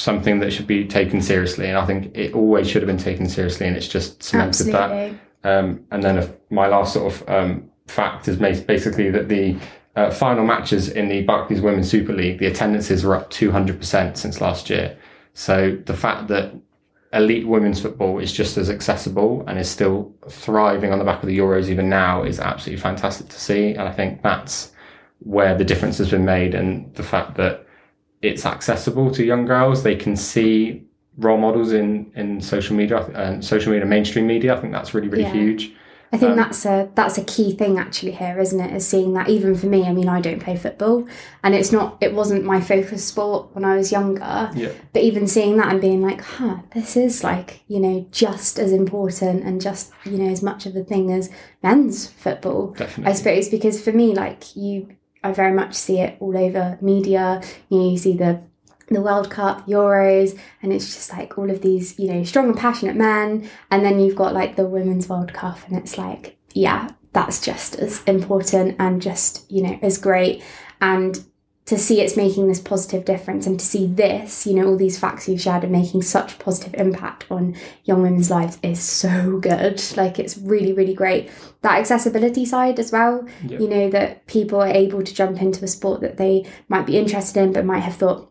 something 0.00 0.40
that 0.40 0.52
should 0.52 0.66
be 0.66 0.86
taken 0.86 1.20
seriously. 1.20 1.68
And 1.68 1.76
I 1.76 1.86
think 1.86 2.16
it 2.16 2.34
always 2.34 2.68
should 2.68 2.82
have 2.82 2.86
been 2.86 2.98
taken 2.98 3.28
seriously, 3.28 3.66
and 3.66 3.76
it's 3.76 3.88
just 3.88 4.22
cemented 4.22 4.68
that. 4.68 5.14
Um, 5.42 5.84
and 5.90 6.02
then 6.02 6.18
if 6.18 6.30
my 6.50 6.66
last 6.66 6.92
sort 6.92 7.12
of 7.12 7.28
um, 7.28 7.70
fact 7.86 8.28
is 8.28 8.36
basically 8.36 9.10
that 9.10 9.28
the 9.28 9.56
uh, 9.96 10.10
final 10.10 10.44
matches 10.44 10.88
in 10.88 11.08
the 11.08 11.22
Barclays 11.22 11.60
Women's 11.60 11.90
Super 11.90 12.12
League, 12.12 12.38
the 12.38 12.46
attendances 12.46 13.04
were 13.04 13.16
up 13.16 13.30
200% 13.30 14.16
since 14.16 14.40
last 14.40 14.70
year. 14.70 14.96
So 15.34 15.78
the 15.86 15.94
fact 15.94 16.28
that 16.28 16.54
elite 17.12 17.46
women's 17.46 17.80
football 17.80 18.18
is 18.18 18.32
just 18.32 18.56
as 18.56 18.70
accessible 18.70 19.44
and 19.48 19.58
is 19.58 19.68
still 19.68 20.14
thriving 20.28 20.92
on 20.92 20.98
the 20.98 21.04
back 21.04 21.22
of 21.22 21.28
the 21.28 21.36
Euros 21.36 21.68
even 21.68 21.88
now 21.88 22.22
is 22.22 22.38
absolutely 22.38 22.80
fantastic 22.80 23.28
to 23.28 23.40
see. 23.40 23.70
And 23.72 23.82
I 23.82 23.92
think 23.92 24.22
that's 24.22 24.72
where 25.18 25.56
the 25.56 25.64
difference 25.64 25.98
has 25.98 26.10
been 26.10 26.24
made 26.24 26.54
and 26.54 26.92
the 26.94 27.02
fact 27.02 27.36
that 27.36 27.66
it's 28.22 28.44
accessible 28.46 29.10
to 29.12 29.24
young 29.24 29.46
girls. 29.46 29.82
They 29.82 29.96
can 29.96 30.16
see 30.16 30.84
role 31.18 31.38
models 31.38 31.72
in, 31.72 32.10
in 32.14 32.40
social 32.40 32.76
media 32.76 33.04
and 33.14 33.44
social 33.44 33.72
media, 33.72 33.86
mainstream 33.86 34.26
media. 34.26 34.56
I 34.56 34.60
think 34.60 34.72
that's 34.72 34.94
really, 34.94 35.08
really 35.08 35.24
Yeah. 35.24 35.32
huge. 35.32 35.72
I 36.12 36.16
think 36.16 36.32
Um, 36.32 36.38
that's 36.38 36.66
a 36.66 36.88
that's 36.96 37.18
a 37.18 37.22
key 37.22 37.52
thing 37.54 37.78
actually 37.78 38.10
here, 38.10 38.40
isn't 38.40 38.58
it? 38.58 38.74
Is 38.74 38.84
seeing 38.84 39.12
that 39.14 39.28
even 39.28 39.54
for 39.54 39.66
me. 39.66 39.84
I 39.84 39.92
mean, 39.92 40.08
I 40.08 40.20
don't 40.20 40.40
play 40.42 40.56
football, 40.56 41.06
and 41.44 41.54
it's 41.54 41.70
not. 41.70 41.98
It 42.00 42.12
wasn't 42.12 42.44
my 42.44 42.60
focus 42.60 43.04
sport 43.04 43.50
when 43.52 43.64
I 43.64 43.76
was 43.76 43.92
younger. 43.92 44.50
Yeah. 44.56 44.70
But 44.92 45.02
even 45.02 45.28
seeing 45.28 45.56
that 45.58 45.68
and 45.68 45.80
being 45.80 46.02
like, 46.02 46.20
huh, 46.20 46.56
this 46.74 46.96
is 46.96 47.22
like 47.22 47.62
you 47.68 47.78
know 47.78 48.06
just 48.10 48.58
as 48.58 48.72
important 48.72 49.44
and 49.44 49.60
just 49.60 49.92
you 50.04 50.18
know 50.18 50.30
as 50.32 50.42
much 50.42 50.66
of 50.66 50.74
a 50.74 50.82
thing 50.82 51.12
as 51.12 51.30
men's 51.62 52.08
football. 52.08 52.74
Definitely. 52.76 53.08
I 53.12 53.14
suppose 53.14 53.48
because 53.48 53.80
for 53.80 53.92
me, 53.92 54.12
like 54.12 54.56
you, 54.56 54.88
I 55.22 55.32
very 55.32 55.52
much 55.52 55.74
see 55.74 56.00
it 56.00 56.16
all 56.20 56.36
over 56.36 56.78
media. 56.80 57.42
You 57.68 57.78
know, 57.78 57.90
you 57.90 57.98
see 57.98 58.16
the 58.16 58.42
the 58.88 59.00
World 59.00 59.30
Cup, 59.30 59.66
Euros, 59.68 60.36
and 60.62 60.72
it's 60.72 60.94
just 60.94 61.12
like 61.12 61.38
all 61.38 61.48
of 61.48 61.62
these, 61.62 61.96
you 61.98 62.12
know, 62.12 62.24
strong 62.24 62.48
and 62.48 62.58
passionate 62.58 62.96
men, 62.96 63.48
and 63.70 63.84
then 63.84 64.00
you've 64.00 64.16
got 64.16 64.34
like 64.34 64.56
the 64.56 64.66
Women's 64.66 65.08
World 65.08 65.32
Cup, 65.32 65.58
and 65.68 65.78
it's 65.78 65.96
like, 65.96 66.36
yeah, 66.54 66.88
that's 67.12 67.40
just 67.40 67.76
as 67.76 68.02
important 68.04 68.76
and 68.78 69.00
just 69.00 69.50
you 69.50 69.62
know 69.62 69.78
as 69.82 69.98
great, 69.98 70.42
and 70.80 71.24
to 71.70 71.78
see 71.78 72.00
it's 72.00 72.16
making 72.16 72.48
this 72.48 72.60
positive 72.60 73.04
difference 73.04 73.46
and 73.46 73.58
to 73.58 73.64
see 73.64 73.86
this, 73.86 74.44
you 74.46 74.54
know, 74.54 74.66
all 74.66 74.76
these 74.76 74.98
facts 74.98 75.28
you've 75.28 75.40
shared 75.40 75.62
are 75.64 75.68
making 75.68 76.02
such 76.02 76.38
positive 76.40 76.74
impact 76.74 77.24
on 77.30 77.54
young 77.84 78.02
women's 78.02 78.28
lives 78.30 78.58
is 78.62 78.80
so 78.80 79.38
good. 79.38 79.80
Like 79.96 80.18
it's 80.18 80.36
really, 80.36 80.72
really 80.72 80.94
great. 80.94 81.30
That 81.62 81.78
accessibility 81.78 82.44
side 82.44 82.78
as 82.80 82.90
well, 82.90 83.24
Yeah. 83.46 83.60
you 83.60 83.68
know, 83.68 83.88
that 83.90 84.26
people 84.26 84.60
are 84.60 84.66
able 84.66 85.02
to 85.04 85.14
jump 85.14 85.40
into 85.40 85.64
a 85.64 85.68
sport 85.68 86.00
that 86.00 86.16
they 86.16 86.44
might 86.68 86.86
be 86.86 86.98
interested 86.98 87.40
in 87.40 87.52
but 87.52 87.64
might 87.64 87.84
have 87.84 87.94
thought, 87.94 88.30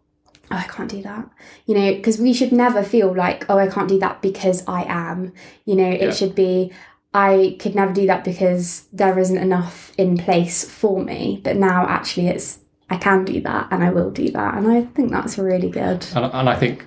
oh, 0.52 0.56
I 0.58 0.64
can't 0.64 0.90
do 0.92 1.02
that. 1.04 1.30
You 1.66 1.76
know, 1.76 1.94
because 1.94 2.20
we 2.20 2.34
should 2.34 2.52
never 2.52 2.84
feel 2.84 3.16
like, 3.16 3.46
oh, 3.50 3.58
I 3.58 3.68
can't 3.68 3.88
do 3.88 4.00
that 4.00 4.22
because 4.22 4.64
I 4.68 4.84
am. 4.90 5.32
You 5.64 5.76
know, 5.78 5.90
it 5.90 6.02
Yeah. 6.02 6.12
should 6.12 6.36
be, 6.36 6.72
I 7.14 7.56
could 7.58 7.74
never 7.74 7.94
do 7.94 8.06
that 8.08 8.26
because 8.26 8.84
there 8.92 9.18
isn't 9.18 9.38
enough 9.38 9.94
in 9.98 10.18
place 10.18 10.64
for 10.70 11.02
me. 11.02 11.40
But 11.44 11.56
now 11.56 11.86
actually 11.88 12.28
it's, 12.28 12.60
I 12.90 12.98
can 12.98 13.26
do 13.26 13.42
that 13.42 13.68
and 13.72 13.84
I 13.84 13.92
will 13.92 14.12
do 14.12 14.30
that. 14.32 14.56
And 14.56 14.68
I 14.68 14.84
think 14.84 15.12
that's 15.12 15.38
really 15.38 15.70
good. 15.70 16.06
And, 16.16 16.26
and 16.26 16.50
I 16.50 16.56
think 16.56 16.86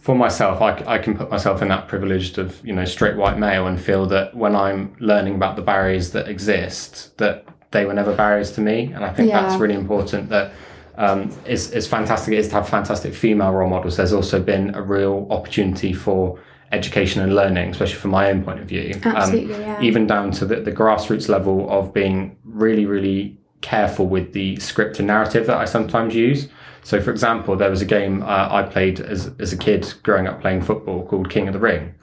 for 0.00 0.14
myself, 0.14 0.60
I 0.60 0.98
can 0.98 1.16
put 1.16 1.30
myself 1.30 1.62
in 1.62 1.68
that 1.68 1.88
privileged 1.88 2.38
of, 2.38 2.64
you 2.64 2.74
know, 2.74 2.84
straight 2.84 3.16
white 3.16 3.38
male 3.38 3.66
and 3.66 3.80
feel 3.80 4.06
that 4.06 4.34
when 4.36 4.54
I'm 4.54 4.94
learning 5.00 5.36
about 5.36 5.56
the 5.56 5.62
barriers 5.62 6.10
that 6.12 6.28
exist, 6.28 7.16
that 7.16 7.46
they 7.70 7.86
were 7.86 7.94
never 7.94 8.14
barriers 8.14 8.52
to 8.52 8.60
me. 8.60 8.92
And 8.94 9.04
I 9.04 9.12
think 9.12 9.30
that's 9.30 9.58
really 9.58 9.74
important 9.74 10.28
that 10.28 10.52
um, 10.96 11.34
it's, 11.46 11.70
it's 11.70 11.86
fantastic 11.86 12.34
it 12.34 12.38
is 12.38 12.48
to 12.48 12.54
have 12.54 12.68
fantastic 12.68 13.14
female 13.14 13.52
role 13.52 13.68
models. 13.68 13.96
There's 13.96 14.12
also 14.12 14.40
been 14.40 14.74
a 14.74 14.82
real 14.82 15.26
opportunity 15.30 15.92
for 15.92 16.38
education 16.70 17.22
and 17.22 17.34
learning, 17.34 17.70
especially 17.70 17.96
from 17.96 18.10
my 18.10 18.30
own 18.30 18.44
point 18.44 18.60
of 18.60 18.66
view. 18.66 19.00
Um, 19.04 19.16
Absolutely, 19.16 19.58
yeah. 19.58 19.80
even 19.80 20.06
down 20.06 20.30
to 20.32 20.44
the, 20.44 20.56
the 20.56 20.72
grassroots 20.72 21.28
level 21.28 21.70
of 21.70 21.92
being 21.92 22.36
really, 22.44 22.86
really 22.86 23.38
careful 23.64 24.06
with 24.06 24.32
the 24.34 24.56
script 24.60 24.98
and 24.98 25.08
narrative 25.08 25.46
that 25.46 25.56
I 25.56 25.64
sometimes 25.64 26.14
use. 26.14 26.48
So, 26.82 27.00
for 27.00 27.10
example, 27.10 27.56
there 27.56 27.70
was 27.70 27.80
a 27.80 27.86
game 27.86 28.22
uh, 28.22 28.48
I 28.50 28.62
played 28.62 29.00
as, 29.00 29.32
as 29.38 29.54
a 29.54 29.56
kid 29.56 29.92
growing 30.02 30.26
up 30.26 30.42
playing 30.42 30.60
football 30.62 31.06
called 31.06 31.30
King 31.30 31.48
of 31.48 31.54
the 31.54 31.60
Ring. 31.60 31.94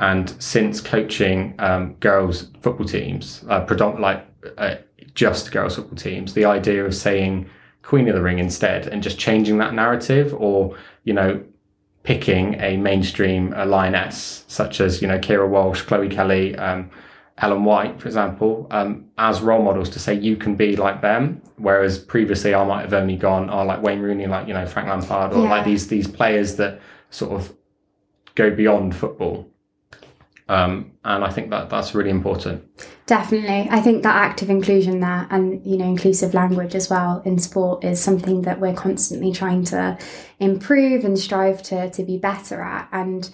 And 0.00 0.34
since 0.42 0.80
coaching 0.80 1.54
um, 1.60 1.94
girls' 2.00 2.48
football 2.60 2.86
teams, 2.86 3.44
uh, 3.48 3.64
like 4.00 4.26
uh, 4.58 4.74
just 5.14 5.52
girls' 5.52 5.76
football 5.76 5.96
teams, 5.96 6.34
the 6.34 6.44
idea 6.44 6.84
of 6.84 6.96
saying 6.96 7.48
Queen 7.82 8.08
of 8.08 8.16
the 8.16 8.22
Ring 8.22 8.40
instead 8.40 8.88
and 8.88 9.02
just 9.02 9.18
changing 9.18 9.58
that 9.58 9.72
narrative 9.72 10.34
or 10.34 10.76
you 11.04 11.12
know, 11.12 11.42
picking 12.02 12.60
a 12.60 12.76
mainstream 12.76 13.54
uh, 13.54 13.64
lioness 13.64 14.44
such 14.48 14.80
as 14.80 15.00
you 15.00 15.08
know 15.08 15.18
Keira 15.18 15.48
Walsh, 15.48 15.82
Chloe 15.82 16.08
Kelly, 16.08 16.56
um, 16.56 16.90
Ellen 17.38 17.64
White, 17.64 18.00
for 18.00 18.06
example, 18.06 18.66
um, 18.70 19.06
as 19.18 19.40
role 19.40 19.62
models 19.62 19.90
to 19.90 19.98
say 19.98 20.14
you 20.14 20.36
can 20.36 20.54
be 20.54 20.76
like 20.76 21.00
them. 21.00 21.42
Whereas 21.56 21.98
previously 21.98 22.54
I 22.54 22.64
might 22.64 22.82
have 22.82 22.94
only 22.94 23.16
gone, 23.16 23.50
oh, 23.50 23.64
like 23.64 23.82
Wayne 23.82 24.00
Rooney, 24.00 24.26
like 24.26 24.46
you 24.46 24.54
know 24.54 24.66
Frank 24.66 24.88
Lampard, 24.88 25.32
or 25.32 25.42
Yeah. 25.42 25.50
like 25.50 25.64
these 25.64 25.88
these 25.88 26.06
players 26.06 26.56
that 26.56 26.80
sort 27.10 27.32
of 27.32 27.52
go 28.34 28.50
beyond 28.50 28.94
football. 28.94 29.48
Um, 30.46 30.92
and 31.04 31.24
I 31.24 31.30
think 31.30 31.48
that 31.50 31.70
that's 31.70 31.94
really 31.94 32.10
important. 32.10 32.62
Definitely. 33.06 33.66
I 33.70 33.80
think 33.80 34.02
that 34.02 34.14
active 34.14 34.50
inclusion 34.50 35.00
there 35.00 35.26
and, 35.30 35.64
you 35.64 35.78
know, 35.78 35.86
inclusive 35.86 36.34
language 36.34 36.74
as 36.74 36.90
well 36.90 37.22
in 37.24 37.38
sport 37.38 37.82
is 37.82 37.98
something 37.98 38.42
that 38.42 38.60
we're 38.60 38.74
constantly 38.74 39.32
trying 39.32 39.64
to 39.66 39.96
improve 40.40 41.04
and 41.04 41.18
strive 41.18 41.62
to, 41.64 41.88
to 41.90 42.02
be 42.02 42.18
better 42.18 42.60
at. 42.60 42.88
And, 42.92 43.30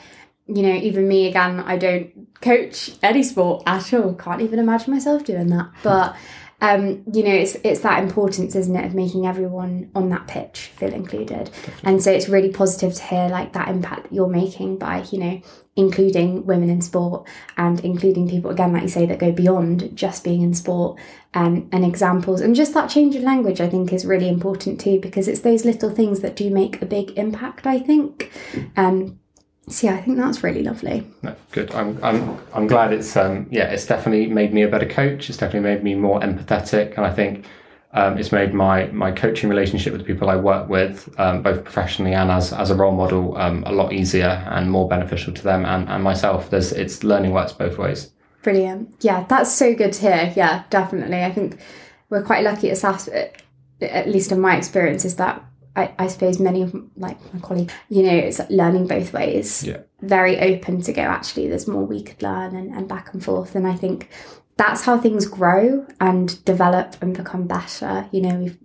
you 0.54 0.62
know, 0.62 0.74
even 0.74 1.06
me 1.08 1.28
again, 1.28 1.60
I 1.60 1.76
don't 1.76 2.28
coach 2.40 2.90
any 3.02 3.22
sport 3.22 3.62
at 3.66 3.92
all. 3.94 4.14
Can't 4.14 4.42
even 4.42 4.58
imagine 4.58 4.92
myself 4.92 5.24
doing 5.24 5.48
that. 5.48 5.70
But 5.82 6.16
um, 6.62 7.02
you 7.12 7.22
know, 7.22 7.32
it's 7.32 7.56
it's 7.64 7.80
that 7.80 8.02
importance, 8.02 8.54
isn't 8.54 8.76
it, 8.76 8.84
of 8.84 8.94
making 8.94 9.26
everyone 9.26 9.90
on 9.94 10.10
that 10.10 10.26
pitch 10.26 10.70
feel 10.76 10.92
included. 10.92 11.50
And 11.84 12.02
so 12.02 12.10
it's 12.10 12.28
really 12.28 12.50
positive 12.50 12.94
to 12.94 13.02
hear 13.02 13.28
like 13.28 13.54
that 13.54 13.68
impact 13.68 14.04
that 14.04 14.12
you're 14.12 14.28
making 14.28 14.76
by, 14.76 15.06
you 15.10 15.18
know, 15.18 15.40
including 15.76 16.44
women 16.44 16.68
in 16.68 16.82
sport 16.82 17.26
and 17.56 17.80
including 17.80 18.28
people 18.28 18.50
again, 18.50 18.74
like 18.74 18.82
you 18.82 18.88
say, 18.88 19.06
that 19.06 19.18
go 19.18 19.32
beyond 19.32 19.96
just 19.96 20.22
being 20.22 20.42
in 20.42 20.54
sport. 20.54 20.98
Um, 21.32 21.68
and 21.70 21.84
examples 21.84 22.40
and 22.40 22.56
just 22.56 22.74
that 22.74 22.90
change 22.90 23.14
of 23.14 23.22
language, 23.22 23.60
I 23.60 23.68
think, 23.68 23.92
is 23.92 24.04
really 24.04 24.28
important 24.28 24.80
too 24.80 24.98
because 24.98 25.28
it's 25.28 25.42
those 25.42 25.64
little 25.64 25.88
things 25.88 26.22
that 26.22 26.34
do 26.34 26.50
make 26.50 26.82
a 26.82 26.86
big 26.86 27.16
impact. 27.16 27.68
I 27.68 27.78
think. 27.78 28.32
Um, 28.76 29.20
so 29.70 29.86
yeah, 29.86 29.94
I 29.94 30.02
think 30.02 30.18
that's 30.18 30.42
really 30.42 30.62
lovely. 30.62 31.06
No, 31.22 31.34
good. 31.52 31.72
I'm, 31.74 32.02
I'm, 32.02 32.38
I'm 32.52 32.66
glad 32.66 32.92
it's, 32.92 33.16
um, 33.16 33.46
yeah, 33.50 33.64
it's 33.64 33.86
definitely 33.86 34.26
made 34.26 34.52
me 34.52 34.62
a 34.62 34.68
better 34.68 34.86
coach. 34.86 35.28
It's 35.28 35.38
definitely 35.38 35.68
made 35.68 35.84
me 35.84 35.94
more 35.94 36.20
empathetic. 36.20 36.96
And 36.96 37.06
I 37.06 37.12
think 37.12 37.46
um, 37.92 38.18
it's 38.18 38.32
made 38.32 38.54
my, 38.54 38.86
my 38.86 39.10
coaching 39.12 39.48
relationship 39.48 39.92
with 39.92 40.02
the 40.02 40.06
people 40.06 40.30
I 40.30 40.36
work 40.36 40.68
with, 40.68 41.12
um, 41.18 41.42
both 41.42 41.64
professionally 41.64 42.14
and 42.14 42.30
as, 42.30 42.52
as 42.52 42.70
a 42.70 42.74
role 42.74 42.94
model, 42.94 43.36
um, 43.36 43.64
a 43.66 43.72
lot 43.72 43.92
easier 43.92 44.44
and 44.50 44.70
more 44.70 44.88
beneficial 44.88 45.32
to 45.34 45.42
them 45.42 45.64
and, 45.64 45.88
and 45.88 46.02
myself. 46.02 46.50
There's, 46.50 46.72
it's 46.72 47.02
learning 47.02 47.32
works 47.32 47.52
both 47.52 47.78
ways. 47.78 48.12
Brilliant. 48.42 48.94
Yeah, 49.00 49.24
that's 49.28 49.52
so 49.52 49.74
good 49.74 49.92
to 49.94 50.00
hear. 50.00 50.32
Yeah, 50.36 50.64
definitely. 50.70 51.22
I 51.22 51.32
think 51.32 51.60
we're 52.08 52.22
quite 52.22 52.42
lucky 52.44 52.70
at 52.70 52.78
SAS, 52.78 53.08
at 53.08 54.08
least 54.08 54.32
in 54.32 54.40
my 54.40 54.56
experience, 54.56 55.04
is 55.04 55.16
that 55.16 55.44
I, 55.76 55.94
I 55.98 56.06
suppose 56.08 56.40
many 56.40 56.62
of 56.62 56.74
like 56.96 57.18
my 57.32 57.40
colleagues, 57.40 57.72
you 57.88 58.02
know, 58.02 58.14
it's 58.14 58.40
learning 58.50 58.86
both 58.86 59.12
ways. 59.12 59.64
Yeah. 59.64 59.78
Very 60.00 60.38
open 60.38 60.82
to 60.82 60.92
go, 60.92 61.02
actually, 61.02 61.48
there's 61.48 61.68
more 61.68 61.84
we 61.84 62.02
could 62.02 62.22
learn 62.22 62.56
and, 62.56 62.74
and 62.74 62.88
back 62.88 63.12
and 63.12 63.24
forth. 63.24 63.54
And 63.54 63.66
I 63.66 63.74
think 63.74 64.08
that's 64.56 64.82
how 64.82 64.98
things 64.98 65.26
grow 65.26 65.86
and 66.00 66.44
develop 66.44 66.96
and 67.00 67.16
become 67.16 67.46
better. 67.46 68.08
You 68.10 68.22
know, 68.22 68.34
we've 68.36 68.58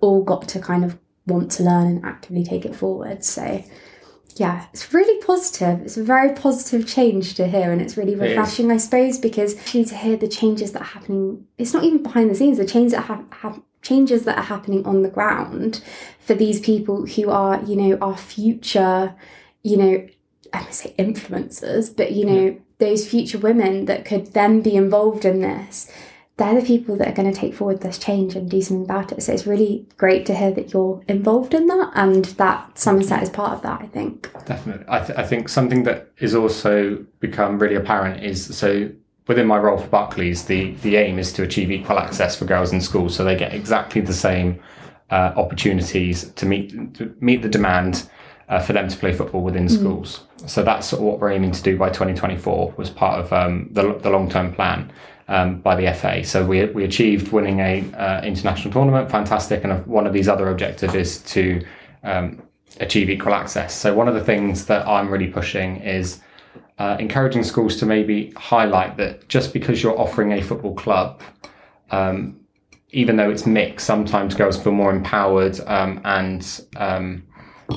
all 0.00 0.22
got 0.22 0.48
to 0.48 0.60
kind 0.60 0.84
of 0.84 0.98
want 1.26 1.50
to 1.52 1.62
learn 1.62 1.86
and 1.86 2.04
actively 2.04 2.44
take 2.44 2.64
it 2.64 2.74
forward. 2.74 3.24
So 3.24 3.62
yeah, 4.36 4.66
it's 4.72 4.94
really 4.94 5.20
positive. 5.24 5.80
It's 5.80 5.96
a 5.96 6.04
very 6.04 6.32
positive 6.32 6.86
change 6.86 7.34
to 7.34 7.46
hear, 7.46 7.72
and 7.72 7.82
it's 7.82 7.96
really 7.96 8.14
refreshing, 8.14 8.70
I 8.70 8.76
suppose, 8.76 9.18
because 9.18 9.58
actually 9.58 9.86
to 9.86 9.96
hear 9.96 10.16
the 10.16 10.28
changes 10.28 10.72
that 10.72 10.82
are 10.82 10.84
happening. 10.84 11.46
It's 11.58 11.74
not 11.74 11.84
even 11.84 12.02
behind 12.02 12.30
the 12.30 12.34
scenes. 12.34 12.58
The 12.58 12.66
changes 12.66 12.92
that 12.92 13.02
have, 13.02 13.24
have 13.32 13.60
changes 13.82 14.24
that 14.24 14.38
are 14.38 14.44
happening 14.44 14.84
on 14.86 15.02
the 15.02 15.08
ground 15.08 15.82
for 16.18 16.34
these 16.34 16.60
people 16.60 17.06
who 17.06 17.30
are, 17.30 17.62
you 17.64 17.76
know, 17.76 17.98
our 18.00 18.16
future, 18.16 19.14
you 19.62 19.76
know, 19.76 20.06
I 20.52 20.62
would 20.62 20.74
say 20.74 20.94
influencers, 20.98 21.94
but 21.94 22.12
you 22.12 22.24
know, 22.24 22.60
those 22.78 23.08
future 23.08 23.38
women 23.38 23.86
that 23.86 24.04
could 24.04 24.34
then 24.34 24.60
be 24.60 24.76
involved 24.76 25.24
in 25.24 25.40
this. 25.40 25.90
They're 26.36 26.60
the 26.60 26.66
people 26.66 26.96
that 26.96 27.08
are 27.08 27.14
going 27.14 27.32
to 27.32 27.38
take 27.38 27.54
forward 27.54 27.80
this 27.80 27.98
change 27.98 28.36
and 28.36 28.48
do 28.48 28.62
something 28.62 28.84
about 28.84 29.10
it. 29.10 29.22
So 29.22 29.32
it's 29.32 29.46
really 29.46 29.88
great 29.96 30.24
to 30.26 30.34
hear 30.36 30.52
that 30.52 30.72
you're 30.72 31.02
involved 31.08 31.52
in 31.52 31.66
that 31.66 31.90
and 31.96 32.24
that 32.26 32.78
Somerset 32.78 33.24
is 33.24 33.30
part 33.30 33.54
of 33.54 33.62
that, 33.62 33.82
I 33.82 33.86
think. 33.86 34.32
Definitely. 34.44 34.84
I, 34.88 35.00
th- 35.00 35.18
I 35.18 35.26
think 35.26 35.48
something 35.48 35.82
that 35.82 36.12
is 36.18 36.36
also 36.36 37.04
become 37.18 37.58
really 37.58 37.74
apparent 37.74 38.22
is 38.22 38.56
so 38.56 38.88
within 39.28 39.46
my 39.46 39.58
role 39.58 39.78
for 39.78 39.86
Barclays, 39.86 40.46
the, 40.46 40.72
the 40.82 40.96
aim 40.96 41.18
is 41.18 41.32
to 41.34 41.42
achieve 41.44 41.70
equal 41.70 41.98
access 41.98 42.34
for 42.34 42.46
girls 42.46 42.72
in 42.72 42.80
schools 42.80 43.14
so 43.14 43.22
they 43.22 43.36
get 43.36 43.54
exactly 43.54 44.00
the 44.00 44.12
same 44.12 44.60
uh, 45.10 45.32
opportunities 45.36 46.30
to 46.32 46.44
meet 46.44 46.94
to 46.94 47.14
meet 47.20 47.40
the 47.42 47.48
demand 47.48 48.08
uh, 48.48 48.58
for 48.58 48.72
them 48.72 48.88
to 48.88 48.96
play 48.96 49.12
football 49.12 49.42
within 49.42 49.68
schools. 49.68 50.24
So 50.46 50.62
that's 50.62 50.88
sort 50.88 51.00
of 51.00 51.06
what 51.06 51.20
we're 51.20 51.30
aiming 51.30 51.52
to 51.52 51.62
do 51.62 51.76
by 51.76 51.88
2024 51.88 52.74
was 52.76 52.90
part 52.90 53.20
of 53.20 53.32
um, 53.32 53.68
the, 53.72 53.94
the 53.98 54.10
long 54.10 54.28
term 54.28 54.52
plan. 54.52 54.90
Um, 55.30 55.60
by 55.60 55.76
the 55.76 55.92
FA, 55.92 56.24
so 56.24 56.42
we 56.42 56.64
we 56.72 56.84
achieved 56.84 57.32
winning 57.32 57.60
a 57.60 57.84
uh, 57.98 58.22
international 58.22 58.72
tournament, 58.72 59.10
fantastic, 59.10 59.62
and 59.62 59.86
one 59.86 60.06
of 60.06 60.14
these 60.14 60.26
other 60.26 60.48
objectives 60.48 60.94
is 60.94 61.18
to 61.24 61.62
um, 62.02 62.42
achieve 62.80 63.10
equal 63.10 63.34
access. 63.34 63.74
So 63.74 63.94
one 63.94 64.08
of 64.08 64.14
the 64.14 64.24
things 64.24 64.64
that 64.64 64.88
I'm 64.88 65.10
really 65.10 65.26
pushing 65.26 65.82
is 65.82 66.20
uh, 66.78 66.96
encouraging 67.00 67.42
schools 67.44 67.76
to 67.76 67.86
maybe 67.86 68.30
highlight 68.36 68.96
that 68.96 69.28
just 69.28 69.52
because 69.52 69.82
you're 69.82 69.98
offering 69.98 70.32
a 70.32 70.40
football 70.42 70.74
club, 70.74 71.20
um, 71.90 72.38
even 72.90 73.16
though 73.16 73.30
it's 73.30 73.46
mixed, 73.46 73.86
sometimes 73.86 74.34
girls 74.34 74.60
feel 74.62 74.72
more 74.72 74.90
empowered 74.90 75.58
um, 75.66 76.00
and 76.04 76.62
um, 76.76 77.22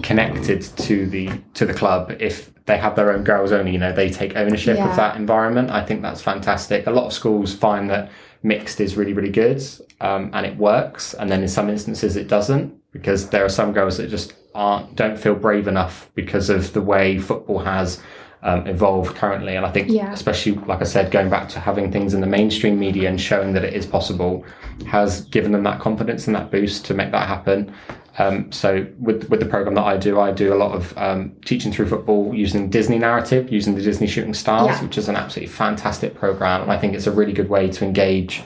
connected 0.03 0.61
to 0.77 1.05
the 1.07 1.29
to 1.53 1.65
the 1.65 1.73
club 1.73 2.15
if 2.19 2.51
they 2.65 2.77
have 2.77 2.95
their 2.95 3.11
own 3.11 3.23
girls 3.23 3.51
only. 3.51 3.71
You 3.71 3.79
know, 3.79 3.91
they 3.93 4.09
take 4.09 4.35
ownership 4.35 4.77
Yeah. 4.77 4.89
of 4.89 4.95
that 4.95 5.15
environment. 5.15 5.71
I 5.71 5.83
think 5.83 6.01
that's 6.01 6.21
fantastic. 6.21 6.87
A 6.87 6.91
lot 6.91 7.05
of 7.07 7.13
schools 7.13 7.53
find 7.53 7.89
that 7.89 8.09
mixed 8.43 8.79
is 8.79 8.95
really 8.97 9.13
really 9.13 9.29
good 9.31 9.61
um, 9.99 10.29
and 10.33 10.45
it 10.45 10.57
works, 10.57 11.13
and 11.15 11.29
then 11.29 11.41
in 11.41 11.47
some 11.47 11.69
instances 11.69 12.15
it 12.15 12.27
doesn't 12.27 12.73
because 12.91 13.29
there 13.29 13.45
are 13.45 13.49
some 13.49 13.71
girls 13.73 13.97
that 13.97 14.09
just 14.09 14.33
aren't 14.53 14.95
don't 14.95 15.17
feel 15.17 15.35
brave 15.35 15.67
enough 15.67 16.09
because 16.15 16.49
of 16.49 16.73
the 16.73 16.81
way 16.81 17.17
football 17.17 17.59
has 17.59 18.01
um, 18.43 18.65
evolved 18.67 19.15
currently. 19.15 19.55
And 19.55 19.65
I 19.65 19.71
think, 19.71 19.89
Yeah. 19.89 20.11
especially 20.11 20.53
like 20.65 20.81
I 20.81 20.85
said, 20.85 21.11
going 21.11 21.29
back 21.29 21.47
to 21.49 21.59
having 21.59 21.91
things 21.91 22.13
in 22.13 22.21
the 22.21 22.27
mainstream 22.27 22.79
media 22.79 23.09
and 23.09 23.19
showing 23.21 23.53
that 23.53 23.63
it 23.63 23.73
is 23.73 23.85
possible, 23.85 24.43
has 24.87 25.21
given 25.21 25.51
them 25.51 25.63
that 25.63 25.79
confidence 25.79 26.27
and 26.27 26.35
that 26.35 26.49
boost 26.51 26.85
to 26.85 26.93
make 26.93 27.11
that 27.11 27.27
happen. 27.27 27.71
Um, 28.17 28.51
so 28.51 28.85
with 28.99 29.29
with 29.29 29.39
the 29.39 29.45
program 29.45 29.75
that 29.75 29.85
I 29.85 29.95
do, 29.97 30.19
I 30.19 30.31
do 30.31 30.53
a 30.53 30.55
lot 30.63 30.73
of 30.75 30.97
um, 30.97 31.31
teaching 31.45 31.71
through 31.71 31.87
football 31.87 32.33
using 32.35 32.69
Disney 32.69 32.99
narrative, 32.99 33.51
using 33.51 33.73
the 33.75 33.81
Disney 33.81 34.05
shooting 34.07 34.33
stars, 34.33 34.67
Yeah. 34.67 34.83
which 34.83 34.97
is 34.97 35.07
an 35.07 35.15
absolutely 35.15 35.51
fantastic 35.53 36.15
program, 36.15 36.61
and 36.63 36.71
I 36.71 36.77
think 36.77 36.93
it's 36.93 37.07
a 37.07 37.11
really 37.11 37.31
good 37.33 37.49
way 37.49 37.69
to 37.69 37.85
engage 37.85 38.43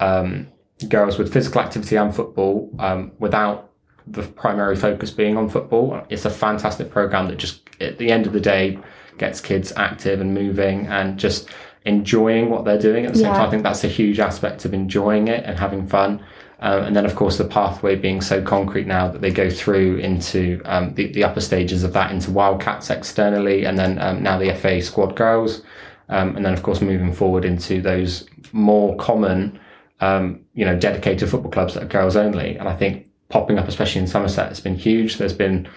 um, 0.00 0.48
girls 0.88 1.18
with 1.18 1.32
physical 1.32 1.60
activity 1.62 1.96
and 1.96 2.14
football 2.14 2.70
um, 2.78 3.12
without 3.18 3.70
the 4.06 4.22
primary 4.22 4.76
focus 4.76 5.10
being 5.10 5.36
on 5.38 5.48
football. 5.48 6.02
It's 6.10 6.24
a 6.26 6.30
fantastic 6.30 6.90
program 6.90 7.28
that 7.28 7.38
just 7.38 7.62
at 7.80 7.98
the 7.98 8.10
end 8.10 8.26
of 8.26 8.32
the 8.34 8.40
day 8.40 8.78
gets 9.18 9.40
kids 9.40 9.72
active 9.76 10.20
and 10.20 10.34
moving 10.34 10.86
and 10.86 11.18
just 11.18 11.48
enjoying 11.84 12.50
what 12.50 12.64
they're 12.64 12.78
doing 12.78 13.06
at 13.06 13.12
the 13.12 13.18
same 13.18 13.28
Yeah. 13.28 13.38
time. 13.38 13.46
I 13.46 13.50
think 13.50 13.62
that's 13.62 13.84
a 13.84 13.88
huge 13.88 14.18
aspect 14.18 14.64
of 14.64 14.74
enjoying 14.74 15.28
it 15.28 15.44
and 15.46 15.58
having 15.58 15.86
fun. 15.86 16.20
Um, 16.60 16.84
and 16.84 16.96
then, 16.96 17.04
of 17.04 17.14
course, 17.14 17.36
the 17.36 17.44
pathway 17.44 17.96
being 17.96 18.20
so 18.20 18.40
concrete 18.42 18.86
now 18.86 19.08
that 19.08 19.20
they 19.20 19.30
go 19.30 19.50
through 19.50 19.98
into 19.98 20.60
um, 20.64 20.94
the, 20.94 21.12
the 21.12 21.22
upper 21.22 21.40
stages 21.40 21.84
of 21.84 21.92
that 21.92 22.10
into 22.10 22.30
Wildcats 22.30 22.88
externally, 22.90 23.64
and 23.64 23.78
then 23.78 23.98
um, 24.00 24.22
now 24.22 24.38
the 24.38 24.54
FA 24.54 24.80
squad 24.80 25.14
girls. 25.16 25.62
Um, 26.08 26.34
and 26.36 26.44
then, 26.44 26.54
of 26.54 26.62
course, 26.62 26.80
moving 26.80 27.12
forward 27.12 27.44
into 27.44 27.82
those 27.82 28.26
more 28.52 28.96
common, 28.96 29.58
um, 30.00 30.40
you 30.54 30.64
know, 30.64 30.76
dedicated 30.78 31.28
football 31.28 31.50
clubs 31.50 31.74
that 31.74 31.82
are 31.82 31.86
girls 31.86 32.16
only. 32.16 32.56
And 32.56 32.68
I 32.68 32.74
think 32.74 33.06
popping 33.28 33.58
up, 33.58 33.68
especially 33.68 34.00
in 34.00 34.06
Somerset, 34.06 34.48
has 34.48 34.60
been 34.60 34.76
huge. 34.76 35.18
There's 35.18 35.32
been 35.34 35.68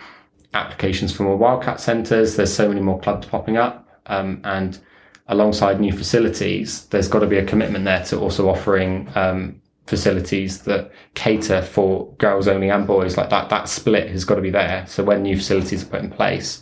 applications 0.54 1.12
for 1.12 1.24
more 1.24 1.38
Wildcat 1.38 1.80
centres. 1.80 2.36
There's 2.36 2.54
so 2.54 2.68
many 2.68 2.82
more 2.82 3.00
clubs 3.00 3.28
popping 3.28 3.58
up. 3.58 3.88
Um, 4.08 4.42
and 4.44 4.80
alongside 5.28 5.80
new 5.80 5.94
facilities, 5.94 6.86
there's 6.88 7.08
got 7.08 7.20
to 7.20 7.28
be 7.28 7.38
a 7.38 7.46
commitment 7.46 7.86
there 7.86 8.04
to 8.06 8.20
also 8.20 8.50
offering 8.50 9.10
um, 9.16 9.62
facilities 9.86 10.64
that 10.64 10.92
cater 11.14 11.62
for 11.62 12.12
girls 12.14 12.48
only 12.48 12.70
and 12.70 12.88
boys. 12.88 13.18
Like 13.18 13.30
that, 13.30 13.50
that 13.50 13.70
split 13.70 14.10
has 14.10 14.26
got 14.26 14.36
to 14.36 14.42
be 14.42 14.50
there. 14.50 14.86
So 14.88 15.04
when 15.04 15.24
new 15.24 15.38
facilities 15.38 15.84
are 15.84 15.88
put 15.88 16.02
in 16.02 16.10
place, 16.10 16.62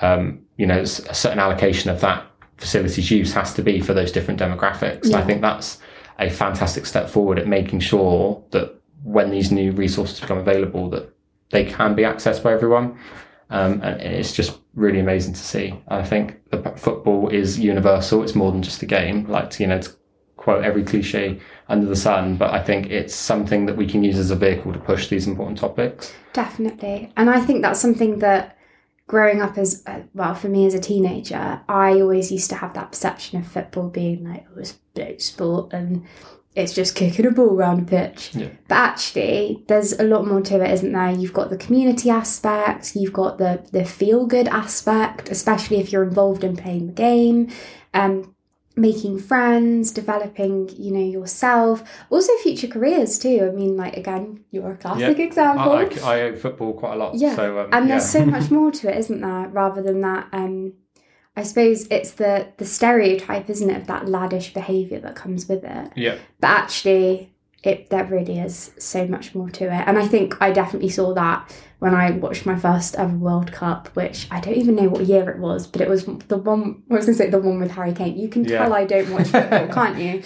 um, 0.00 0.40
you 0.56 0.66
know, 0.66 0.80
a 0.80 0.86
certain 0.86 1.38
allocation 1.38 1.90
of 1.90 2.00
that 2.00 2.26
facilities 2.58 3.10
use 3.10 3.32
has 3.32 3.52
to 3.54 3.62
be 3.62 3.80
for 3.80 3.94
those 3.94 4.12
different 4.12 4.40
demographics. 4.40 5.06
And 5.06 5.16
I 5.16 5.22
think 5.22 5.40
that's 5.40 5.78
a 6.18 6.30
fantastic 6.30 6.86
step 6.86 7.08
forward 7.08 7.38
at 7.38 7.48
making 7.48 7.80
sure 7.80 8.42
that 8.50 8.74
when 9.02 9.30
these 9.30 9.50
new 9.50 9.72
resources 9.72 10.20
become 10.20 10.38
available, 10.38 10.88
that 10.90 11.12
they 11.52 11.64
can 11.64 11.94
be 11.94 12.02
accessed 12.02 12.42
by 12.42 12.52
everyone. 12.52 12.98
Um, 13.50 13.80
and 13.82 14.00
it's 14.00 14.32
just 14.32 14.58
really 14.74 14.98
amazing 14.98 15.34
to 15.34 15.40
see. 15.40 15.78
I 15.88 16.02
think 16.02 16.40
the 16.50 16.58
football 16.76 17.28
is 17.28 17.58
universal. 17.58 18.22
It's 18.22 18.34
more 18.34 18.50
than 18.50 18.62
just 18.62 18.82
a 18.82 18.86
game. 18.86 19.28
Like 19.28 19.60
you 19.60 19.66
know, 19.66 19.80
to 19.80 19.90
quote 20.36 20.64
every 20.64 20.82
cliche 20.82 21.38
under 21.68 21.86
the 21.86 21.94
sun, 21.94 22.36
but 22.36 22.50
I 22.50 22.60
think 22.60 22.90
it's 22.90 23.14
something 23.14 23.66
that 23.66 23.76
we 23.76 23.86
can 23.86 24.02
use 24.02 24.18
as 24.18 24.30
a 24.30 24.36
vehicle 24.36 24.72
to 24.72 24.78
push 24.78 25.08
these 25.08 25.28
important 25.28 25.58
topics. 25.58 26.12
Definitely. 26.32 27.12
And 27.16 27.30
I 27.30 27.40
think 27.40 27.62
that's 27.62 27.78
something 27.78 28.18
that 28.18 28.58
growing 29.06 29.42
up 29.42 29.58
as 29.58 29.82
uh, 29.86 30.00
well 30.14 30.34
for 30.34 30.48
me 30.48 30.66
as 30.66 30.74
a 30.74 30.80
teenager, 30.80 31.60
I 31.68 32.00
always 32.00 32.32
used 32.32 32.50
to 32.50 32.56
have 32.56 32.74
that 32.74 32.90
perception 32.90 33.38
of 33.38 33.46
football 33.46 33.88
being 33.88 34.24
like 34.24 34.46
oh, 34.50 34.60
it's 34.60 34.72
bloke 34.94 35.20
sport 35.20 35.72
and 35.72 36.06
it's 36.54 36.74
just 36.74 36.94
kicking 36.94 37.26
a 37.26 37.30
ball 37.30 37.50
around 37.54 37.80
a 37.80 37.84
pitch. 37.84 38.34
Yeah. 38.34 38.48
But 38.68 38.74
actually, 38.76 39.64
there's 39.68 39.92
a 39.98 40.04
lot 40.04 40.26
more 40.26 40.40
to 40.42 40.62
it, 40.62 40.70
isn't 40.70 40.92
there? 40.92 41.10
You've 41.10 41.32
got 41.32 41.50
the 41.50 41.56
community 41.56 42.10
aspect, 42.10 42.94
you've 42.94 43.12
got 43.12 43.38
the 43.38 43.66
the 43.72 43.84
feel 43.84 44.26
good 44.26 44.48
aspect, 44.48 45.30
especially 45.30 45.78
if 45.80 45.92
you're 45.92 46.02
involved 46.04 46.44
in 46.44 46.56
playing 46.56 46.88
the 46.88 46.92
game. 46.92 47.48
Um, 47.94 48.34
making 48.74 49.18
friends, 49.18 49.90
developing, 49.90 50.66
you 50.78 50.90
know, 50.90 50.98
yourself, 51.04 51.82
also 52.08 52.32
future 52.38 52.66
careers 52.66 53.18
too. 53.18 53.46
I 53.46 53.54
mean, 53.54 53.76
like 53.76 53.98
again, 53.98 54.44
you're 54.50 54.70
a 54.72 54.76
classic 54.78 55.18
Yeah. 55.18 55.24
example. 55.24 55.72
I, 55.72 55.84
I, 56.02 56.26
I 56.28 56.34
football 56.36 56.72
quite 56.72 56.94
a 56.94 56.96
lot. 56.96 57.14
Yeah, 57.14 57.36
So, 57.36 57.58
um, 57.60 57.68
and 57.70 57.86
yeah. 57.86 57.96
there's 57.98 58.08
so 58.08 58.24
much 58.36 58.50
more 58.50 58.70
to 58.70 58.90
it, 58.90 58.96
isn't 58.96 59.20
there? 59.20 59.48
Rather 59.48 59.82
than 59.82 60.00
that, 60.00 60.28
um, 60.32 60.72
I 61.36 61.42
suppose 61.44 61.86
it's 61.90 62.12
the 62.12 62.48
the 62.58 62.64
stereotype, 62.66 63.48
isn't 63.48 63.70
it, 63.70 63.76
of 63.76 63.86
that 63.86 64.04
laddish 64.06 64.52
behaviour 64.52 65.00
that 65.00 65.16
comes 65.16 65.48
with 65.48 65.64
it. 65.64 65.92
yeah. 65.96 66.16
But 66.40 66.48
actually, 66.50 67.32
it 67.62 67.88
there 67.90 68.04
really 68.04 68.38
is 68.38 68.72
so 68.78 69.06
much 69.06 69.34
more 69.34 69.48
to 69.50 69.64
it, 69.64 69.84
and 69.86 69.98
I 69.98 70.06
think 70.06 70.36
I 70.42 70.52
definitely 70.52 70.90
saw 70.90 71.14
that 71.14 71.50
when 71.78 71.94
I 71.94 72.10
watched 72.10 72.44
my 72.46 72.56
first 72.58 72.94
ever 72.96 73.16
World 73.16 73.50
Cup, 73.50 73.88
which 73.96 74.26
I 74.30 74.40
don't 74.40 74.56
even 74.56 74.76
know 74.76 74.88
what 74.88 75.06
year 75.06 75.30
it 75.30 75.38
was, 75.38 75.66
but 75.66 75.80
it 75.80 75.88
was 75.88 76.04
the 76.04 76.36
one. 76.36 76.82
I 76.90 76.94
was 76.94 77.06
going 77.06 77.16
to 77.16 77.24
say 77.24 77.30
the 77.30 77.38
one 77.38 77.60
with 77.60 77.70
Harry 77.72 77.92
Kane. 77.94 78.18
You 78.18 78.28
can 78.28 78.44
Yeah. 78.44 78.58
tell 78.58 78.74
I 78.74 78.84
don't 78.84 79.10
watch 79.12 79.28
football, 79.28 79.68
can't 79.72 79.98
you? 79.98 80.22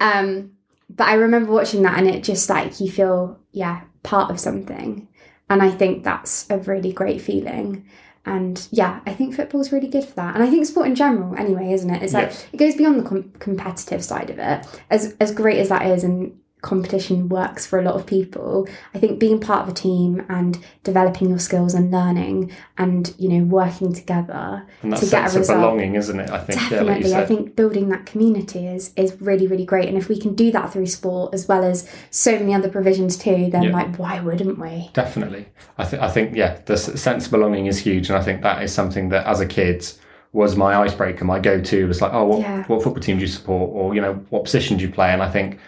Um, 0.00 0.52
but 0.90 1.06
I 1.08 1.14
remember 1.14 1.52
watching 1.52 1.82
that, 1.82 1.98
and 1.98 2.08
it 2.08 2.24
just 2.24 2.48
like 2.50 2.80
you 2.80 2.90
feel 2.90 3.38
yeah 3.52 3.82
part 4.02 4.30
of 4.30 4.40
something, 4.40 5.06
and 5.48 5.62
I 5.62 5.70
think 5.70 6.02
that's 6.02 6.48
a 6.50 6.58
really 6.58 6.92
great 6.92 7.20
feeling. 7.20 7.86
And 8.28 8.68
yeah, 8.70 9.00
I 9.06 9.14
think 9.14 9.34
football's 9.34 9.72
really 9.72 9.88
good 9.88 10.04
for 10.04 10.14
that, 10.16 10.34
and 10.34 10.44
I 10.44 10.50
think 10.50 10.66
sport 10.66 10.86
in 10.86 10.94
general, 10.94 11.34
anyway, 11.36 11.72
isn't 11.72 11.88
it? 11.88 12.02
It's 12.02 12.12
like 12.12 12.28
Yes. 12.28 12.46
it 12.52 12.56
goes 12.58 12.74
beyond 12.76 13.00
the 13.00 13.08
com- 13.08 13.32
competitive 13.38 14.04
side 14.04 14.28
of 14.30 14.38
it. 14.38 14.66
As 14.90 15.16
as 15.18 15.32
great 15.32 15.58
as 15.58 15.68
that 15.70 15.86
is, 15.86 16.04
and 16.04 16.38
competition 16.60 17.28
works 17.28 17.66
for 17.66 17.78
a 17.78 17.82
lot 17.82 17.94
of 17.94 18.06
people. 18.06 18.68
I 18.94 18.98
think 18.98 19.18
being 19.18 19.38
part 19.40 19.62
of 19.62 19.68
a 19.68 19.74
team 19.74 20.24
and 20.28 20.58
developing 20.84 21.28
your 21.28 21.38
skills 21.38 21.74
and 21.74 21.90
learning 21.90 22.50
and 22.76 23.14
you 23.18 23.28
know 23.28 23.44
working 23.44 23.92
together 23.92 24.66
And 24.82 24.92
that 24.92 25.00
to 25.00 25.06
get 25.06 25.26
a 25.26 25.30
sense 25.30 25.48
of 25.48 25.56
belonging, 25.56 25.94
isn't 25.94 26.18
it? 26.18 26.30
I 26.30 26.38
think. 26.38 26.60
Yeah, 26.70 26.82
like 26.82 26.96
Definitely, 26.98 27.14
I 27.14 27.26
think 27.26 27.56
building 27.56 27.88
that 27.90 28.06
community 28.06 28.66
is 28.66 28.92
is 28.96 29.16
really 29.20 29.46
really 29.46 29.64
great, 29.64 29.88
and 29.88 29.96
if 29.96 30.08
we 30.08 30.18
can 30.18 30.34
do 30.34 30.50
that 30.52 30.72
through 30.72 30.86
sport 30.86 31.32
as 31.34 31.46
well 31.46 31.62
as 31.64 31.88
so 32.10 32.32
many 32.32 32.54
other 32.54 32.68
provisions 32.68 33.16
too, 33.16 33.48
then 33.50 33.62
Yeah. 33.64 33.72
like 33.72 33.96
why 33.96 34.20
wouldn't 34.20 34.58
we? 34.58 34.90
Definitely. 34.94 35.46
I 35.78 35.84
think. 35.84 36.02
I 36.02 36.08
think. 36.10 36.34
Yeah, 36.34 36.58
the 36.66 36.76
sense 36.76 37.26
of 37.26 37.30
belonging 37.30 37.66
is 37.66 37.78
huge, 37.78 38.08
and 38.08 38.18
I 38.18 38.22
think 38.22 38.42
that 38.42 38.62
is 38.62 38.72
something 38.72 39.08
that, 39.10 39.26
as 39.26 39.40
a 39.40 39.46
kid, 39.46 39.86
was 40.32 40.56
my 40.56 40.76
icebreaker. 40.76 41.24
My 41.24 41.38
go-to 41.40 41.86
was 41.86 42.02
like, 42.02 42.12
oh, 42.12 42.24
what, 42.24 42.40
Yeah. 42.40 42.64
what 42.66 42.82
football 42.82 43.02
team 43.02 43.16
do 43.16 43.22
you 43.22 43.28
support, 43.28 43.70
or 43.72 43.94
you 43.94 44.00
know, 44.00 44.14
what 44.30 44.44
position 44.44 44.76
do 44.76 44.84
you 44.84 44.90
play? 44.92 45.10
And 45.10 45.22
I 45.22 45.30
think 45.30 45.58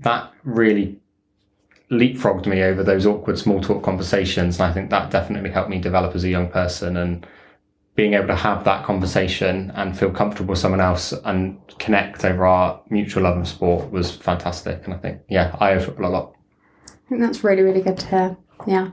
that 0.00 0.32
really 0.44 0.98
leapfrogged 1.90 2.46
me 2.46 2.62
over 2.62 2.82
those 2.82 3.06
awkward 3.06 3.38
small 3.38 3.60
talk 3.60 3.82
conversations, 3.82 4.58
and 4.58 4.68
I 4.70 4.72
think 4.72 4.90
that 4.90 5.10
definitely 5.10 5.50
helped 5.50 5.70
me 5.70 5.78
develop 5.80 6.14
as 6.14 6.24
a 6.24 6.28
young 6.28 6.48
person 6.48 6.96
and. 6.96 7.26
Being 7.96 8.14
able 8.14 8.26
to 8.26 8.34
have 8.34 8.64
that 8.64 8.84
conversation 8.84 9.70
and 9.76 9.96
feel 9.96 10.10
comfortable 10.10 10.50
with 10.50 10.58
someone 10.58 10.80
else 10.80 11.12
and 11.24 11.60
connect 11.78 12.24
over 12.24 12.44
our 12.44 12.80
mutual 12.90 13.22
love 13.22 13.38
of 13.38 13.46
sport 13.46 13.88
was 13.92 14.10
fantastic. 14.10 14.80
And 14.84 14.94
I 14.94 14.96
think, 14.96 15.20
yeah, 15.28 15.54
I 15.60 15.74
owe 15.74 15.78
football 15.78 16.06
a 16.06 16.12
lot. 16.12 16.34
I 16.88 16.90
think 17.08 17.20
that's 17.20 17.44
really, 17.44 17.62
really 17.62 17.82
good 17.82 17.96
to 17.98 18.06
hear. 18.08 18.36
Yeah. 18.66 18.90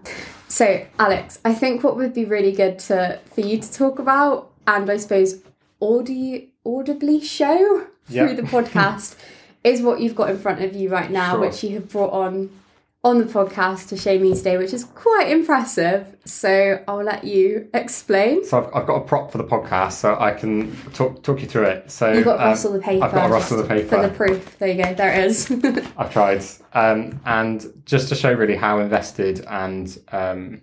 So, 0.50 0.86
Alex, 1.00 1.40
I 1.44 1.56
think 1.56 1.84
what 1.84 1.96
would 1.96 2.14
be 2.14 2.26
really 2.26 2.52
good 2.52 2.78
to 2.78 3.20
for 3.34 3.42
you 3.42 3.58
to 3.60 3.74
talk 3.74 3.98
about, 3.98 4.52
and 4.68 4.88
I 4.88 4.98
suppose 4.98 5.42
audio 5.82 6.42
audibly 6.64 7.22
show 7.22 7.88
Yeah. 8.08 8.28
through 8.28 8.36
the 8.36 8.44
podcast, 8.44 9.16
is 9.64 9.82
what 9.82 10.00
you've 10.02 10.16
got 10.16 10.30
in 10.30 10.38
front 10.38 10.62
of 10.64 10.76
you 10.76 10.90
right 10.90 11.12
now, 11.12 11.32
Sure. 11.34 11.42
which 11.42 11.64
you 11.64 11.76
have 11.76 11.90
brought 11.90 12.12
on 12.14 12.50
on 13.04 13.18
the 13.18 13.26
podcast 13.26 13.90
to 13.90 13.98
show 13.98 14.16
me 14.20 14.32
today, 14.36 14.58
which 14.58 14.74
is 14.74 14.84
quite 14.84 15.28
impressive. 15.32 16.16
So 16.24 16.84
I'll 16.88 17.04
let 17.04 17.24
you 17.24 17.68
explain. 17.74 18.46
So 18.46 18.60
I've, 18.60 18.76
I've 18.76 18.86
got 18.86 18.96
a 18.98 19.02
prop 19.02 19.32
for 19.32 19.40
the 19.40 19.44
podcast, 19.44 19.94
so 19.94 20.16
I 20.20 20.34
can 20.34 20.76
talk 20.94 21.24
talk 21.24 21.42
you 21.42 21.48
through 21.48 21.64
it. 21.66 21.90
So 21.90 22.12
You've 22.14 22.26
got 22.26 22.38
to 22.38 22.44
um, 22.44 22.50
rustle 22.50 22.74
the 22.74 22.80
paper. 22.80 23.04
I've 23.06 23.12
got 23.12 23.26
to 23.28 23.34
rustle 23.34 23.58
the 23.58 23.68
paper 23.68 23.88
For 23.90 24.02
the 24.08 24.14
proof. 24.14 24.58
There 24.60 24.68
you 24.70 24.84
go. 24.84 24.94
There 24.94 25.12
it 25.12 25.26
is. 25.26 25.50
I've 25.98 26.14
tried, 26.14 26.44
um, 26.74 27.20
and 27.26 27.66
just 27.86 28.10
to 28.10 28.16
show 28.16 28.32
really 28.34 28.56
how 28.56 28.78
invested 28.80 29.46
and 29.50 29.98
um, 30.12 30.62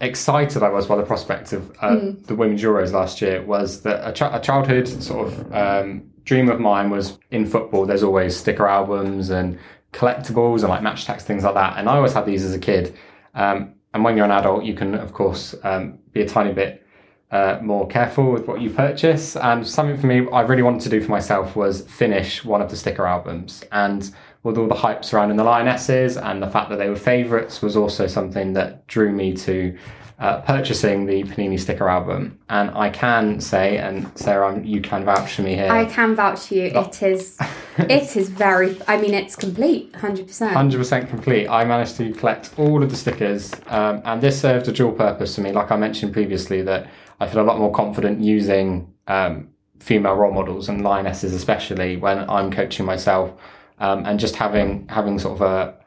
excited 0.00 0.62
I 0.62 0.68
was 0.68 0.86
by 0.86 0.96
the 0.96 1.02
prospect 1.02 1.52
of 1.52 1.70
uh, 1.80 1.96
Hmm. 1.96 2.10
the 2.24 2.34
Women's 2.34 2.62
Euros 2.62 2.92
last 2.92 3.20
year 3.20 3.42
was 3.42 3.82
that 3.82 4.06
a, 4.08 4.12
ch- 4.12 4.22
a 4.22 4.40
childhood 4.40 4.86
sort 4.86 5.28
of 5.28 5.52
um, 5.54 6.10
dream 6.28 6.50
of 6.50 6.60
mine 6.60 6.90
was 6.90 7.18
in 7.30 7.46
football. 7.46 7.86
There's 7.86 8.02
always 8.02 8.36
sticker 8.36 8.66
albums 8.66 9.30
and 9.30 9.58
collectibles 9.92 10.60
and 10.60 10.68
like 10.68 10.82
match 10.82 11.06
tags, 11.06 11.24
things 11.24 11.42
like 11.42 11.54
that. 11.54 11.78
And 11.78 11.88
I 11.88 11.96
always 11.96 12.12
had 12.12 12.26
these 12.26 12.44
as 12.44 12.54
a 12.54 12.58
kid. 12.58 12.94
Um, 13.34 13.72
and 13.94 14.04
when 14.04 14.14
you're 14.14 14.26
an 14.26 14.30
adult, 14.30 14.64
you 14.64 14.74
can 14.74 14.94
of 14.94 15.14
course 15.14 15.54
um, 15.64 15.98
be 16.12 16.20
a 16.20 16.28
tiny 16.28 16.52
bit 16.52 16.86
uh, 17.30 17.58
more 17.62 17.86
careful 17.86 18.30
with 18.30 18.46
what 18.46 18.60
you 18.60 18.68
purchase. 18.68 19.36
And 19.36 19.66
something 19.66 19.98
for 19.98 20.06
me, 20.06 20.28
I 20.30 20.42
really 20.42 20.62
wanted 20.62 20.82
to 20.82 20.90
do 20.90 21.00
for 21.00 21.10
myself 21.10 21.56
was 21.56 21.80
finish 21.88 22.44
one 22.44 22.60
of 22.60 22.68
the 22.68 22.76
sticker 22.76 23.06
albums. 23.06 23.64
And 23.72 24.10
with 24.42 24.58
all 24.58 24.68
the 24.68 24.74
hype 24.74 25.06
surrounding 25.06 25.38
the 25.38 25.44
Lionesses 25.44 26.18
and 26.18 26.42
the 26.42 26.50
fact 26.50 26.68
that 26.68 26.76
they 26.76 26.90
were 26.90 26.96
favourites 26.96 27.62
was 27.62 27.74
also 27.74 28.06
something 28.06 28.52
that 28.52 28.86
drew 28.86 29.12
me 29.12 29.34
to 29.36 29.76
uh, 30.18 30.40
purchasing 30.40 31.06
the 31.06 31.22
Panini 31.22 31.58
sticker 31.58 31.88
album. 31.88 32.38
And 32.48 32.70
I 32.70 32.90
can 32.90 33.40
say, 33.40 33.78
and 33.78 34.10
Sarah, 34.18 34.60
you 34.64 34.80
can 34.80 35.04
vouch 35.04 35.34
for 35.34 35.42
me 35.42 35.54
here. 35.54 35.70
I 35.70 35.84
can 35.84 36.16
vouch 36.16 36.40
for 36.46 36.54
you. 36.54 36.72
Oh. 36.74 36.82
It 36.82 37.02
is. 37.02 37.38
It 37.78 38.16
is 38.16 38.28
very. 38.28 38.76
I 38.88 39.00
mean, 39.00 39.14
it's 39.14 39.36
complete. 39.36 39.94
Hundred 39.94 40.26
percent. 40.26 40.56
100% 40.56 41.08
complete. 41.08 41.46
I 41.46 41.64
managed 41.64 41.96
to 41.98 42.12
collect 42.12 42.50
all 42.58 42.82
of 42.82 42.90
the 42.90 42.96
stickers, 42.96 43.54
um, 43.68 44.02
and 44.04 44.20
this 44.20 44.40
served 44.40 44.66
a 44.66 44.72
dual 44.72 44.90
purpose 44.90 45.36
for 45.36 45.42
me. 45.42 45.52
Like 45.52 45.70
I 45.70 45.76
mentioned 45.76 46.12
previously, 46.12 46.62
that 46.62 46.90
I 47.20 47.28
feel 47.28 47.40
a 47.40 47.44
lot 47.44 47.58
more 47.58 47.70
confident 47.70 48.20
using 48.20 48.92
um, 49.06 49.50
female 49.78 50.14
role 50.14 50.32
models 50.32 50.68
and 50.68 50.82
lionesses, 50.82 51.32
especially 51.32 51.96
when 51.96 52.28
I'm 52.28 52.50
coaching 52.50 52.84
myself, 52.84 53.32
um, 53.78 54.04
and 54.06 54.18
just 54.18 54.34
having 54.34 54.88
having 54.88 55.20
sort 55.20 55.40
of 55.40 55.42
a 55.42 55.77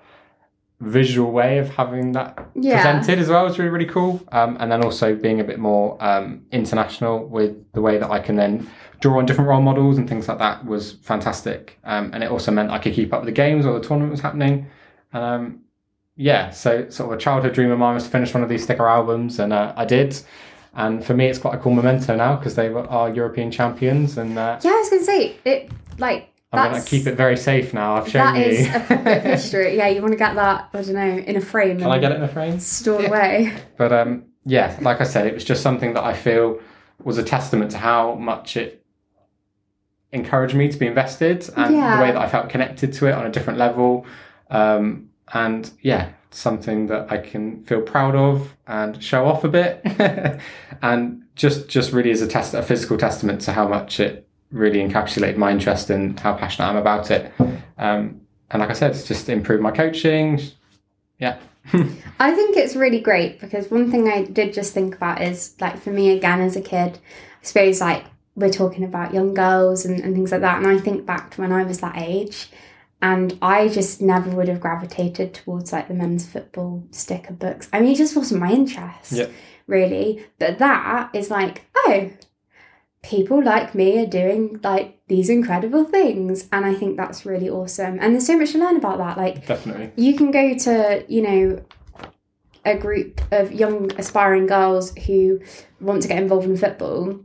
visual 0.82 1.32
way 1.32 1.58
of 1.60 1.70
having 1.70 2.12
that 2.14 2.38
Yeah. 2.56 2.76
presented 2.76 3.20
as 3.20 3.30
well 3.30 3.46
is 3.46 3.58
really 3.60 3.72
really 3.72 3.86
cool. 3.86 4.20
Um, 4.32 4.58
and 4.60 4.72
then 4.72 4.84
also 4.84 5.16
being 5.16 5.40
a 5.40 5.44
bit 5.44 5.60
more 5.60 5.98
um, 6.04 6.42
international 6.52 7.26
with 7.28 7.56
the 7.74 7.82
way 7.82 7.98
that 7.98 8.10
I 8.12 8.20
can 8.20 8.36
then 8.36 8.68
draw 9.00 9.18
on 9.20 9.26
different 9.26 9.50
role 9.50 9.62
models 9.62 9.98
and 9.98 10.08
things 10.10 10.28
like 10.28 10.40
that 10.40 10.66
was 10.66 10.94
fantastic. 11.04 11.80
Um, 11.84 12.12
and 12.14 12.24
it 12.24 12.30
also 12.32 12.52
meant 12.52 12.72
I 12.72 12.80
could 12.80 12.94
keep 12.94 13.14
up 13.14 13.22
with 13.22 13.28
the 13.28 13.32
games 13.32 13.66
or 13.66 13.74
the 13.80 13.86
tournament 13.88 14.12
was 14.12 14.22
happening. 14.22 14.68
And 15.14 15.24
um, 15.24 15.60
yeah, 16.16 16.50
so 16.52 16.90
sort 16.90 17.12
of 17.12 17.18
a 17.18 17.22
childhood 17.22 17.54
dream 17.54 17.72
of 17.72 17.80
mine 17.80 17.96
was 17.96 18.04
to 18.04 18.10
finish 18.10 18.34
one 18.34 18.44
of 18.44 18.50
these 18.50 18.64
sticker 18.64 18.88
albums, 18.88 19.40
and 19.40 19.54
uh, 19.54 19.74
I 19.76 19.86
did. 19.86 20.20
And 20.74 21.04
for 21.04 21.14
me, 21.14 21.26
it's 21.28 21.40
quite 21.40 21.56
a 21.56 21.58
cool 21.58 21.74
memento 21.74 22.16
now 22.16 22.36
because 22.36 22.56
they 22.56 22.70
were 22.70 22.86
our 22.88 23.10
European 23.10 23.50
champions, 23.52 24.18
and 24.18 24.38
uh, 24.38 24.60
Yeah, 24.64 24.72
I 24.72 24.76
was 24.80 24.90
gonna 24.90 25.04
say 25.04 25.36
it. 25.46 25.70
Like 25.98 26.30
I'm 26.54 26.72
going 26.72 26.84
to 26.84 26.88
keep 26.90 27.08
it 27.08 27.16
very 27.16 27.38
safe 27.38 27.74
now. 27.74 27.96
I've 27.96 28.10
shown 28.10 28.34
that 28.34 28.46
you. 28.46 28.52
is 28.54 28.68
a 28.68 29.20
history. 29.22 29.78
Yeah, 29.78 29.88
you 29.88 30.02
want 30.02 30.12
to 30.14 30.18
get 30.18 30.36
that. 30.36 30.70
I 30.74 30.82
don't 30.82 30.94
know 30.94 31.18
in 31.18 31.36
a 31.38 31.42
frame. 31.42 31.80
Can 31.80 31.88
I 31.90 31.98
get 32.00 32.12
it 32.12 32.16
in 32.16 32.24
a 32.24 32.28
frame? 32.28 32.60
stored 32.60 33.04
Yeah. 33.04 33.08
away? 33.10 33.54
But 33.78 33.94
um, 33.94 34.26
yeah, 34.46 34.78
like 34.82 35.00
I 35.00 35.06
said, 35.06 35.28
it 35.28 35.34
was 35.34 35.46
just 35.46 35.62
something 35.64 35.94
that 35.94 36.04
I 36.04 36.14
feel 36.14 36.60
was 37.04 37.18
a 37.18 37.24
testament 37.24 37.72
to 37.72 37.78
how 37.78 38.16
much 38.16 38.58
it 38.58 38.84
encouraged 40.12 40.54
me 40.56 40.70
to 40.70 40.78
be 40.78 40.88
invested 40.88 41.50
and 41.56 41.74
Yeah. 41.76 41.96
the 41.98 42.04
way 42.04 42.12
that 42.12 42.22
I 42.22 42.28
felt 42.28 42.50
connected 42.50 42.92
to 42.94 43.06
it 43.08 43.14
on 43.14 43.26
a 43.26 43.30
different 43.32 43.58
level. 43.58 44.06
Um, 44.50 45.10
and 45.34 45.72
yeah, 45.82 46.10
something 46.32 46.88
that 46.88 47.10
I 47.12 47.18
can 47.18 47.64
feel 47.64 47.82
proud 47.82 48.16
of 48.16 48.54
and 48.68 49.02
show 49.02 49.26
off 49.26 49.46
a 49.46 49.48
bit, 49.48 49.82
and 50.82 51.24
just 51.36 51.70
just 51.70 51.94
really 51.94 52.12
is 52.12 52.22
a 52.22 52.28
test, 52.28 52.54
a 52.54 52.62
physical 52.62 52.98
testament 52.98 53.40
to 53.42 53.54
how 53.54 53.68
much 53.70 54.00
it 54.02 54.28
really 54.52 54.80
encapsulated 54.80 55.38
my 55.38 55.52
interest 55.52 55.90
and 55.90 56.20
how 56.20 56.34
passionate 56.34 56.68
I'm 56.68 56.78
about 56.78 57.10
it. 57.12 57.32
Um, 57.78 58.22
and 58.50 58.60
like 58.60 58.70
I 58.70 58.74
said, 58.74 58.92
it's 58.92 59.08
just 59.08 59.30
improved 59.30 59.64
my 59.64 59.72
coaching. 59.72 60.40
Yeah. 61.20 61.38
I 62.20 62.34
think 62.34 62.58
it's 62.58 62.76
really 62.76 63.00
great 63.00 63.40
because 63.40 63.70
one 63.70 63.92
thing 63.92 64.10
I 64.10 64.24
did 64.24 64.54
just 64.54 64.74
think 64.74 64.96
about 64.96 65.22
is 65.22 65.56
like 65.62 65.80
for 65.80 65.92
me 65.92 66.10
again 66.12 66.42
as 66.42 66.56
a 66.56 66.62
kid, 66.62 66.98
I 67.42 67.46
suppose 67.46 67.80
like 67.80 68.04
we're 68.36 68.50
talking 68.50 68.84
about 68.84 69.14
young 69.14 69.34
girls 69.34 69.86
and, 69.86 70.00
and 70.00 70.16
things 70.16 70.32
like 70.32 70.42
that, 70.42 70.58
and 70.58 70.68
I 70.68 70.78
think 70.80 71.06
back 71.06 71.32
to 71.32 71.42
when 71.42 71.52
I 71.52 71.64
was 71.64 71.80
that 71.82 71.98
age. 71.98 72.50
And 73.04 73.38
I 73.42 73.68
just 73.68 74.00
never 74.02 74.30
would 74.30 74.48
have 74.48 74.60
gravitated 74.60 75.34
towards 75.34 75.72
like 75.74 75.88
the 75.88 75.94
men's 75.96 76.28
football 76.28 76.84
sticker 76.92 77.34
books. 77.34 77.68
I 77.74 77.80
mean, 77.80 77.94
it 77.94 77.98
just 77.98 78.16
wasn't 78.16 78.42
my 78.42 78.52
interest, 78.52 79.12
Yeah. 79.12 79.26
really. 79.66 80.24
But 80.38 80.60
that 80.60 81.10
is 81.16 81.32
like, 81.32 81.66
oh, 81.76 82.12
people 83.04 83.44
like 83.44 83.74
me 83.74 84.00
are 84.00 84.06
doing 84.06 84.60
like 84.64 85.00
these 85.08 85.30
incredible 85.30 85.84
things. 85.84 86.48
And 86.52 86.66
I 86.66 86.74
think 86.74 86.98
that's 86.98 87.26
really 87.26 87.50
awesome. 87.50 87.98
And 88.00 88.14
there's 88.14 88.28
so 88.28 88.38
much 88.38 88.52
to 88.52 88.60
learn 88.60 88.78
about 88.78 88.98
that. 89.00 89.18
Like, 89.18 89.46
Definitely. 89.46 89.92
you 89.96 90.16
can 90.16 90.32
go 90.32 90.58
to 90.58 91.06
you 91.08 91.22
know 91.22 91.64
a 92.66 92.78
group 92.78 93.22
of 93.32 93.52
young 93.52 93.92
aspiring 93.98 94.46
girls 94.46 94.96
who 95.06 95.40
want 95.80 96.02
to 96.04 96.08
get 96.08 96.22
involved 96.22 96.46
in 96.46 96.58
football 96.58 97.20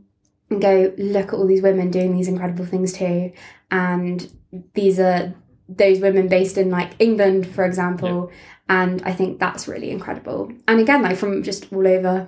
and 0.49 0.61
go 0.61 0.93
look 0.97 1.27
at 1.27 1.33
all 1.33 1.45
these 1.45 1.61
women 1.61 1.91
doing 1.91 2.15
these 2.15 2.27
incredible 2.27 2.65
things 2.65 2.93
too 2.93 3.31
and 3.69 4.31
these 4.73 4.99
are 4.99 5.33
those 5.69 5.99
women 5.99 6.27
based 6.27 6.57
in 6.57 6.71
like 6.71 6.93
England 6.99 7.45
for 7.45 7.65
example 7.65 8.31
and 8.69 9.01
I 9.03 9.13
think 9.13 9.39
that's 9.39 9.67
really 9.67 9.91
incredible 9.91 10.51
and 10.67 10.79
again 10.79 11.03
like 11.03 11.17
from 11.17 11.43
just 11.43 11.71
all 11.71 11.85
over 11.85 12.27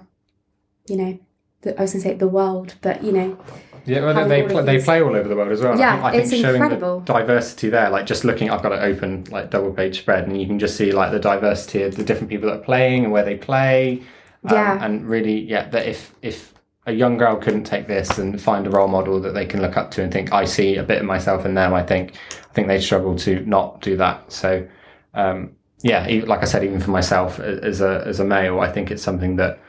you 0.88 0.98
know 0.98 1.20
the, 1.62 1.78
I 1.78 1.82
was 1.84 1.94
going 1.94 2.04
to 2.04 2.10
say 2.10 2.16
the 2.16 2.28
world 2.28 2.76
but 2.82 3.04
you 3.04 3.12
know 3.12 3.38
Yeah, 3.86 4.02
well, 4.06 4.28
they 4.28 4.44
play, 4.48 4.64
they 4.64 4.84
play 4.84 5.02
all 5.02 5.16
over 5.16 5.28
the 5.28 5.36
world 5.36 5.52
as 5.52 5.62
well. 5.62 5.78
Yeah, 5.78 5.94
I 5.94 5.94
think, 5.96 6.04
I 6.06 6.12
think 6.12 6.24
it's 6.34 6.42
showing 6.42 6.56
incredible. 6.62 7.00
the 7.00 7.14
diversity 7.14 7.70
there, 7.70 7.90
like 7.90 8.06
just 8.06 8.24
looking, 8.24 8.50
I've 8.52 8.62
got 8.62 8.72
it 8.74 8.82
open, 8.84 9.24
like 9.32 9.50
double 9.50 9.72
page 9.74 10.00
spread, 10.00 10.28
and 10.28 10.40
you 10.40 10.46
can 10.48 10.60
just 10.60 10.76
see 10.78 10.92
like 10.92 11.12
the 11.12 11.20
diversity 11.20 11.84
of 11.84 11.96
the 11.96 12.04
different 12.04 12.30
people 12.30 12.50
that 12.50 12.60
are 12.60 12.64
playing 12.64 13.04
and 13.06 13.12
where 13.14 13.24
they 13.24 13.36
play. 13.36 14.04
Um, 14.46 14.56
Yeah. 14.56 14.86
and 14.86 15.08
really, 15.10 15.40
yeah, 15.40 15.68
that 15.70 15.88
if 15.88 16.14
if 16.22 16.54
a 16.86 16.92
young 16.92 17.18
girl 17.18 17.36
couldn't 17.38 17.64
take 17.66 17.88
this 17.88 18.18
and 18.20 18.40
find 18.42 18.68
a 18.68 18.70
role 18.70 18.88
model 18.88 19.20
that 19.22 19.34
they 19.34 19.46
can 19.46 19.62
look 19.62 19.76
up 19.78 19.92
to 19.92 20.04
and 20.04 20.12
think, 20.12 20.32
I 20.34 20.46
see 20.46 20.76
a 20.78 20.84
bit 20.84 21.00
of 21.00 21.06
myself 21.06 21.46
in 21.46 21.54
them, 21.56 21.74
I 21.74 21.84
think, 21.84 22.14
I 22.50 22.54
think 22.54 22.68
they 22.68 22.80
struggle 22.82 23.16
to 23.18 23.42
not 23.46 23.82
do 23.82 23.96
that. 23.98 24.32
So, 24.32 24.68
um, 25.14 25.52
yeah, 25.82 26.06
like 26.26 26.42
I 26.42 26.46
said, 26.46 26.64
even 26.64 26.80
for 26.80 26.92
myself 26.92 27.40
as 27.40 27.82
a 27.82 28.04
as 28.06 28.20
a 28.20 28.26
male, 28.26 28.60
I 28.60 28.72
think 28.72 28.92
it's 28.92 29.04
something 29.04 29.38
that 29.38 29.60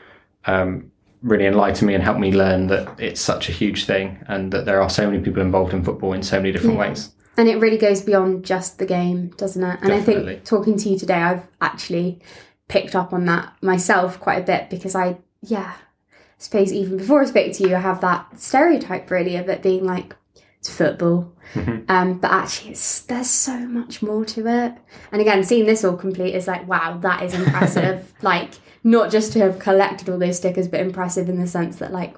um, 0.45 0.91
really 1.21 1.45
enlightened 1.45 1.87
me 1.87 1.93
and 1.93 2.03
helped 2.03 2.19
me 2.19 2.31
learn 2.31 2.67
that 2.67 2.99
it's 2.99 3.21
such 3.21 3.47
a 3.49 3.51
huge 3.51 3.85
thing 3.85 4.17
and 4.27 4.51
that 4.51 4.65
there 4.65 4.81
are 4.81 4.89
so 4.89 5.05
many 5.09 5.21
people 5.23 5.41
involved 5.41 5.73
in 5.73 5.83
football 5.83 6.13
in 6.13 6.23
so 6.23 6.37
many 6.37 6.51
different 6.51 6.75
Yeah. 6.75 6.81
ways. 6.89 7.11
and 7.37 7.47
it 7.47 7.57
really 7.59 7.77
goes 7.77 8.01
beyond 8.01 8.43
just 8.43 8.77
the 8.79 8.85
game 8.85 9.31
doesn't 9.37 9.63
it 9.63 9.79
and 9.81 9.93
I 9.93 10.01
think 10.01 10.43
talking 10.43 10.77
to 10.77 10.89
you 10.89 10.97
today 10.99 11.15
I've 11.15 11.43
actually 11.61 12.19
picked 12.67 12.95
up 12.95 13.13
on 13.13 13.25
that 13.25 13.53
myself 13.61 14.19
quite 14.19 14.39
a 14.39 14.45
bit 14.45 14.69
because 14.69 14.95
I 14.95 15.17
yeah 15.41 15.73
I 15.73 16.13
suppose 16.37 16.73
even 16.73 16.97
before 16.97 17.21
I 17.21 17.25
spoke 17.25 17.53
to 17.53 17.67
you 17.69 17.75
I 17.75 17.79
have 17.79 18.01
that 18.01 18.39
stereotype 18.39 19.09
really 19.11 19.35
of 19.37 19.47
it 19.47 19.61
being 19.63 19.85
like 19.85 20.15
it's 20.59 20.69
football 20.69 21.31
Mhm. 21.53 21.83
um 21.89 22.13
but 22.19 22.31
actually 22.31 22.71
it's 22.71 23.01
there's 23.03 23.29
so 23.29 23.57
much 23.59 24.01
more 24.01 24.23
to 24.25 24.47
it 24.47 24.73
and 25.11 25.21
again 25.21 25.43
seeing 25.43 25.65
this 25.65 25.83
all 25.85 25.95
complete 25.97 26.33
is 26.35 26.47
like 26.47 26.67
wow 26.67 26.97
that 27.01 27.21
is 27.23 27.33
impressive 27.33 28.11
like 28.21 28.51
not 28.83 29.11
just 29.11 29.33
to 29.33 29.39
have 29.39 29.59
collected 29.59 30.09
all 30.09 30.17
those 30.19 30.37
stickers 30.37 30.67
but 30.67 30.79
impressive 30.79 31.29
in 31.29 31.39
the 31.39 31.47
sense 31.47 31.77
that 31.77 31.91
like 31.91 32.15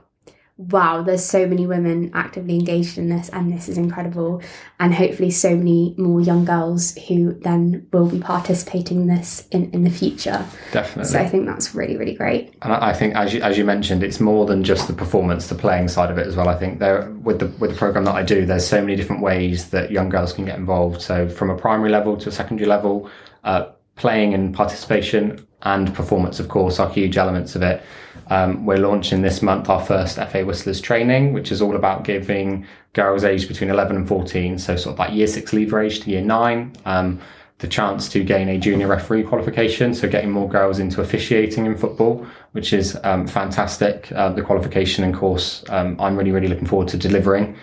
wow 0.55 1.01
there's 1.01 1.25
so 1.25 1.47
many 1.47 1.65
women 1.65 2.11
actively 2.13 2.53
engaged 2.53 2.99
in 2.99 3.09
this 3.09 3.27
and 3.29 3.51
this 3.51 3.67
is 3.67 3.75
incredible 3.75 4.39
and 4.79 4.93
hopefully 4.93 5.31
so 5.31 5.55
many 5.55 5.95
more 5.97 6.21
young 6.21 6.45
girls 6.45 6.95
who 7.07 7.33
then 7.39 7.85
will 7.91 8.07
be 8.07 8.19
participating 8.19 9.01
in 9.01 9.07
this 9.07 9.47
in, 9.49 9.71
in 9.71 9.83
the 9.83 9.89
future 9.89 10.45
Definitely. 10.71 11.11
so 11.11 11.19
i 11.19 11.27
think 11.27 11.47
that's 11.47 11.73
really 11.73 11.97
really 11.97 12.13
great 12.13 12.53
And 12.61 12.71
I 12.71 12.93
think, 12.93 13.15
as 13.15 13.33
you, 13.33 13.41
as 13.41 13.57
you 13.57 13.65
mentioned, 13.65 14.03
it's 14.03 14.19
more 14.19 14.45
than 14.45 14.63
just 14.63 14.87
the 14.87 14.93
performance, 14.93 15.47
the 15.47 15.55
playing 15.55 15.87
side 15.89 16.09
of 16.11 16.17
it 16.17 16.27
as 16.27 16.35
well. 16.37 16.47
I 16.47 16.57
think 16.57 16.79
there, 16.79 17.09
with 17.23 17.39
the 17.39 17.47
with 17.59 17.71
the 17.71 17.75
program 17.75 18.05
that 18.05 18.15
I 18.15 18.23
do, 18.23 18.45
there's 18.45 18.65
so 18.65 18.79
many 18.79 18.95
different 18.95 19.21
ways 19.21 19.69
that 19.71 19.91
young 19.91 20.07
girls 20.09 20.31
can 20.33 20.45
get 20.45 20.57
involved. 20.57 21.01
So 21.01 21.27
from 21.27 21.49
a 21.49 21.57
primary 21.57 21.89
level 21.89 22.15
to 22.17 22.29
a 22.29 22.31
secondary 22.31 22.67
level, 22.69 23.09
uh, 23.43 23.63
playing 23.95 24.33
and 24.33 24.53
participation 24.53 25.45
and 25.63 25.93
performance, 25.93 26.39
of 26.39 26.49
course, 26.49 26.79
are 26.79 26.89
huge 26.89 27.17
elements 27.17 27.55
of 27.55 27.61
it. 27.61 27.81
Um, 28.27 28.65
we're 28.65 28.77
launching 28.77 29.21
this 29.21 29.41
month 29.41 29.69
our 29.69 29.83
first 29.83 30.17
FA 30.17 30.45
Whistlers 30.45 30.81
training, 30.81 31.33
which 31.33 31.51
is 31.51 31.61
all 31.61 31.75
about 31.75 32.03
giving 32.03 32.65
girls 32.93 33.23
aged 33.23 33.47
between 33.47 33.69
11 33.69 33.95
and 33.95 34.07
14, 34.07 34.59
so 34.59 34.75
sort 34.75 34.93
of 34.93 34.99
like 34.99 35.13
year 35.13 35.27
six 35.27 35.53
leaver 35.53 35.81
age 35.81 36.01
to 36.01 36.09
year 36.09 36.21
nine. 36.21 36.73
Um, 36.85 37.21
the 37.59 37.67
chance 37.67 38.09
to 38.09 38.23
gain 38.25 38.49
a 38.49 38.57
junior 38.57 38.87
referee 38.87 39.23
qualification, 39.23 39.93
so 39.93 40.07
getting 40.09 40.31
more 40.31 40.49
girls 40.49 40.79
into 40.79 41.01
officiating 41.01 41.65
in 41.65 41.77
football, 41.77 42.27
which 42.51 42.73
is 42.73 42.97
um, 43.03 43.25
fantastic. 43.25 44.11
Uh, 44.11 44.29
the 44.33 44.41
qualification 44.41 45.05
and 45.05 45.15
course, 45.15 45.63
um, 45.69 45.95
I'm 45.99 46.17
really, 46.17 46.31
really 46.31 46.49
looking 46.49 46.67
forward 46.67 46.89
to 46.89 46.97
delivering. 46.97 47.55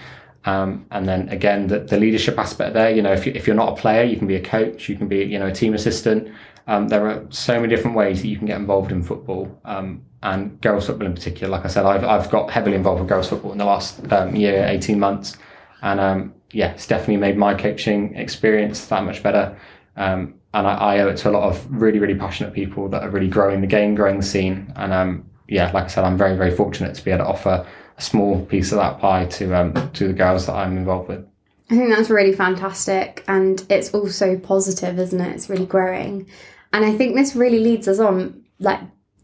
Um, 0.45 0.87
and 0.91 1.07
then 1.07 1.29
again, 1.29 1.67
the, 1.67 1.81
the 1.81 1.99
leadership 1.99 2.39
aspect 2.39 2.75
there, 2.75 2.91
you 2.91 3.03
know, 3.03 3.13
if, 3.13 3.27
you, 3.27 3.33
if 3.35 3.47
you're 3.47 3.57
not 3.57 3.79
a 3.79 3.81
player, 3.81 4.05
you 4.05 4.17
can 4.17 4.27
be 4.27 4.37
a 4.37 4.43
coach, 4.43 4.89
you 4.89 4.97
can 4.97 5.07
be, 5.07 5.19
you 5.19 5.39
know, 5.39 5.47
a 5.47 5.53
team 5.53 5.75
assistant. 5.75 6.33
Um, 6.67 6.89
there 6.89 7.07
are 7.07 7.27
so 7.31 7.61
many 7.61 7.75
different 7.75 7.97
ways 7.97 8.23
that 8.23 8.29
you 8.29 8.39
can 8.39 8.47
get 8.47 8.57
involved 8.57 8.93
in 8.93 9.03
football. 9.03 9.61
Um, 9.65 10.03
and 10.23 10.61
girls 10.61 10.87
football 10.87 11.07
in 11.07 11.15
particular, 11.15 11.51
like 11.51 11.65
I 11.65 11.69
said, 11.69 11.85
I've, 11.85 12.05
I've 12.05 12.31
got 12.31 12.51
heavily 12.51 12.77
involved 12.77 13.01
with 13.01 13.09
girls 13.09 13.29
football 13.29 13.53
in 13.53 13.59
the 13.59 13.65
last 13.65 14.11
um, 14.13 14.35
year, 14.35 14.65
18 14.67 14.99
months. 14.99 15.37
And 15.83 16.01
um, 16.01 16.35
yeah, 16.53 16.73
it's 16.73 16.87
definitely 16.87 17.17
made 17.17 17.37
my 17.37 17.55
coaching 17.55 18.15
experience 18.17 18.87
that 18.87 19.05
much 19.05 19.23
better. 19.23 19.59
Um, 19.97 20.35
and 20.55 20.67
I, 20.67 20.75
I 20.75 20.99
owe 21.01 21.09
it 21.09 21.17
to 21.19 21.31
a 21.31 21.33
lot 21.33 21.45
of 21.45 21.67
really, 21.71 21.99
really 21.99 22.15
passionate 22.15 22.55
people 22.55 22.89
that 22.89 23.03
are 23.03 23.11
really 23.11 23.29
growing 23.29 23.61
the 23.61 23.67
game, 23.67 23.95
growing 23.95 24.17
the 24.17 24.27
scene. 24.27 24.73
And 24.77 25.25
yeah, 25.49 25.71
like 25.73 25.85
I 25.85 25.89
said, 25.89 26.05
I'm 26.05 26.17
very, 26.17 26.37
very 26.37 26.55
fortunate 26.55 26.95
to 26.95 27.05
be 27.05 27.11
able 27.11 27.25
to 27.25 27.31
offer 27.31 27.67
a 28.01 28.03
small 28.03 28.45
piece 28.47 28.73
of 28.73 28.79
that 28.79 28.99
pie 28.99 29.27
to 29.27 29.55
um, 29.55 29.91
to 29.93 30.09
the 30.09 30.13
girls 30.15 30.47
that 30.47 30.55
I'm 30.55 30.77
involved 30.77 31.09
with. 31.09 31.27
I 31.71 31.77
think 31.77 31.91
that's 31.95 32.11
really 32.11 32.33
fantastic 32.33 33.23
and 33.29 33.65
it's 33.71 33.95
also 33.95 34.37
positive, 34.37 34.99
isn't 34.99 35.21
it? 35.21 35.35
It's 35.37 35.49
really 35.49 35.67
growing. 35.67 36.27
And 36.73 36.85
I 36.85 36.97
think 36.97 37.15
this 37.15 37.37
really 37.37 37.61
leads 37.61 37.87
us 37.87 38.01
on, 38.01 38.45
like, 38.59 38.81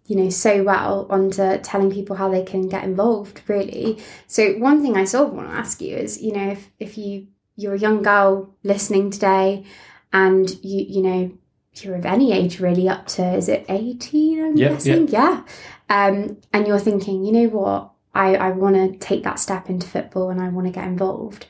you 0.06 0.16
know, 0.16 0.30
so 0.30 0.62
well 0.62 1.06
onto 1.10 1.58
telling 1.58 1.90
people 1.90 2.14
how 2.14 2.28
they 2.28 2.44
can 2.44 2.68
get 2.68 2.84
involved, 2.84 3.40
really. 3.48 3.98
So 4.28 4.52
one 4.58 4.80
thing 4.80 4.96
I 4.96 5.04
sort 5.04 5.28
of 5.28 5.34
want 5.34 5.48
to 5.50 5.56
ask 5.56 5.80
you 5.80 5.96
is, 5.96 6.22
you 6.22 6.32
know, 6.32 6.50
if, 6.50 6.70
if 6.78 6.98
you 6.98 7.26
you're 7.56 7.74
a 7.74 7.78
young 7.78 8.02
girl 8.02 8.54
listening 8.62 9.10
today 9.10 9.64
and 10.12 10.48
you 10.62 10.84
you 10.88 11.02
know, 11.02 11.32
you're 11.80 11.96
of 11.96 12.06
any 12.06 12.32
age 12.32 12.60
really 12.60 12.88
up 12.88 13.06
to 13.06 13.24
is 13.34 13.48
it 13.48 13.64
18 13.68 14.44
I'm 14.44 14.56
Yeah, 14.56 14.68
guessing? 14.68 15.08
Yeah. 15.08 15.42
Um 15.88 16.36
and 16.52 16.66
you're 16.66 16.78
thinking, 16.78 17.24
you 17.24 17.32
know 17.32 17.48
what, 17.48 17.90
I, 18.16 18.34
I 18.34 18.50
wanna 18.50 18.96
take 18.96 19.22
that 19.24 19.38
step 19.38 19.70
into 19.70 19.86
football 19.86 20.30
and 20.30 20.40
I 20.40 20.48
wanna 20.48 20.70
get 20.70 20.84
involved 20.84 21.46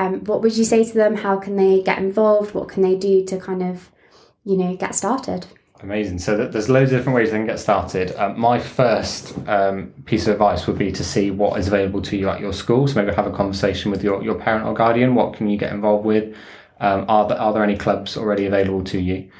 um, 0.00 0.24
what 0.24 0.40
would 0.40 0.56
you 0.56 0.64
say 0.64 0.82
to 0.82 0.94
them? 0.94 1.14
How 1.14 1.36
can 1.36 1.56
they 1.56 1.82
get 1.82 1.98
involved? 1.98 2.54
What 2.54 2.68
can 2.68 2.82
they 2.82 2.96
do 2.96 3.22
to 3.26 3.38
kind 3.38 3.62
of, 3.62 3.90
you 4.44 4.56
know, 4.56 4.74
get 4.74 4.94
started? 4.94 5.46
Amazing. 5.82 6.20
So 6.20 6.38
there's 6.38 6.70
loads 6.70 6.90
of 6.90 6.98
different 6.98 7.16
ways 7.16 7.30
they 7.30 7.36
can 7.36 7.46
get 7.46 7.58
started. 7.58 8.14
Um, 8.16 8.40
my 8.40 8.58
first 8.58 9.36
um, 9.46 9.92
piece 10.06 10.26
of 10.26 10.32
advice 10.32 10.66
would 10.66 10.78
be 10.78 10.90
to 10.90 11.04
see 11.04 11.30
what 11.30 11.60
is 11.60 11.68
available 11.68 12.00
to 12.02 12.16
you 12.16 12.30
at 12.30 12.40
your 12.40 12.54
school. 12.54 12.88
So 12.88 12.94
maybe 12.94 13.14
have 13.14 13.26
a 13.26 13.30
conversation 13.30 13.90
with 13.90 14.02
your, 14.02 14.22
your 14.22 14.36
parent 14.36 14.66
or 14.66 14.72
guardian. 14.72 15.14
What 15.14 15.34
can 15.34 15.50
you 15.50 15.58
get 15.58 15.70
involved 15.70 16.06
with? 16.06 16.34
Um, 16.80 17.04
are, 17.08 17.28
there, 17.28 17.38
are 17.38 17.52
there 17.52 17.62
any 17.62 17.76
clubs 17.76 18.16
already 18.16 18.46
available 18.46 18.84
to 18.84 18.98
you? 18.98 19.30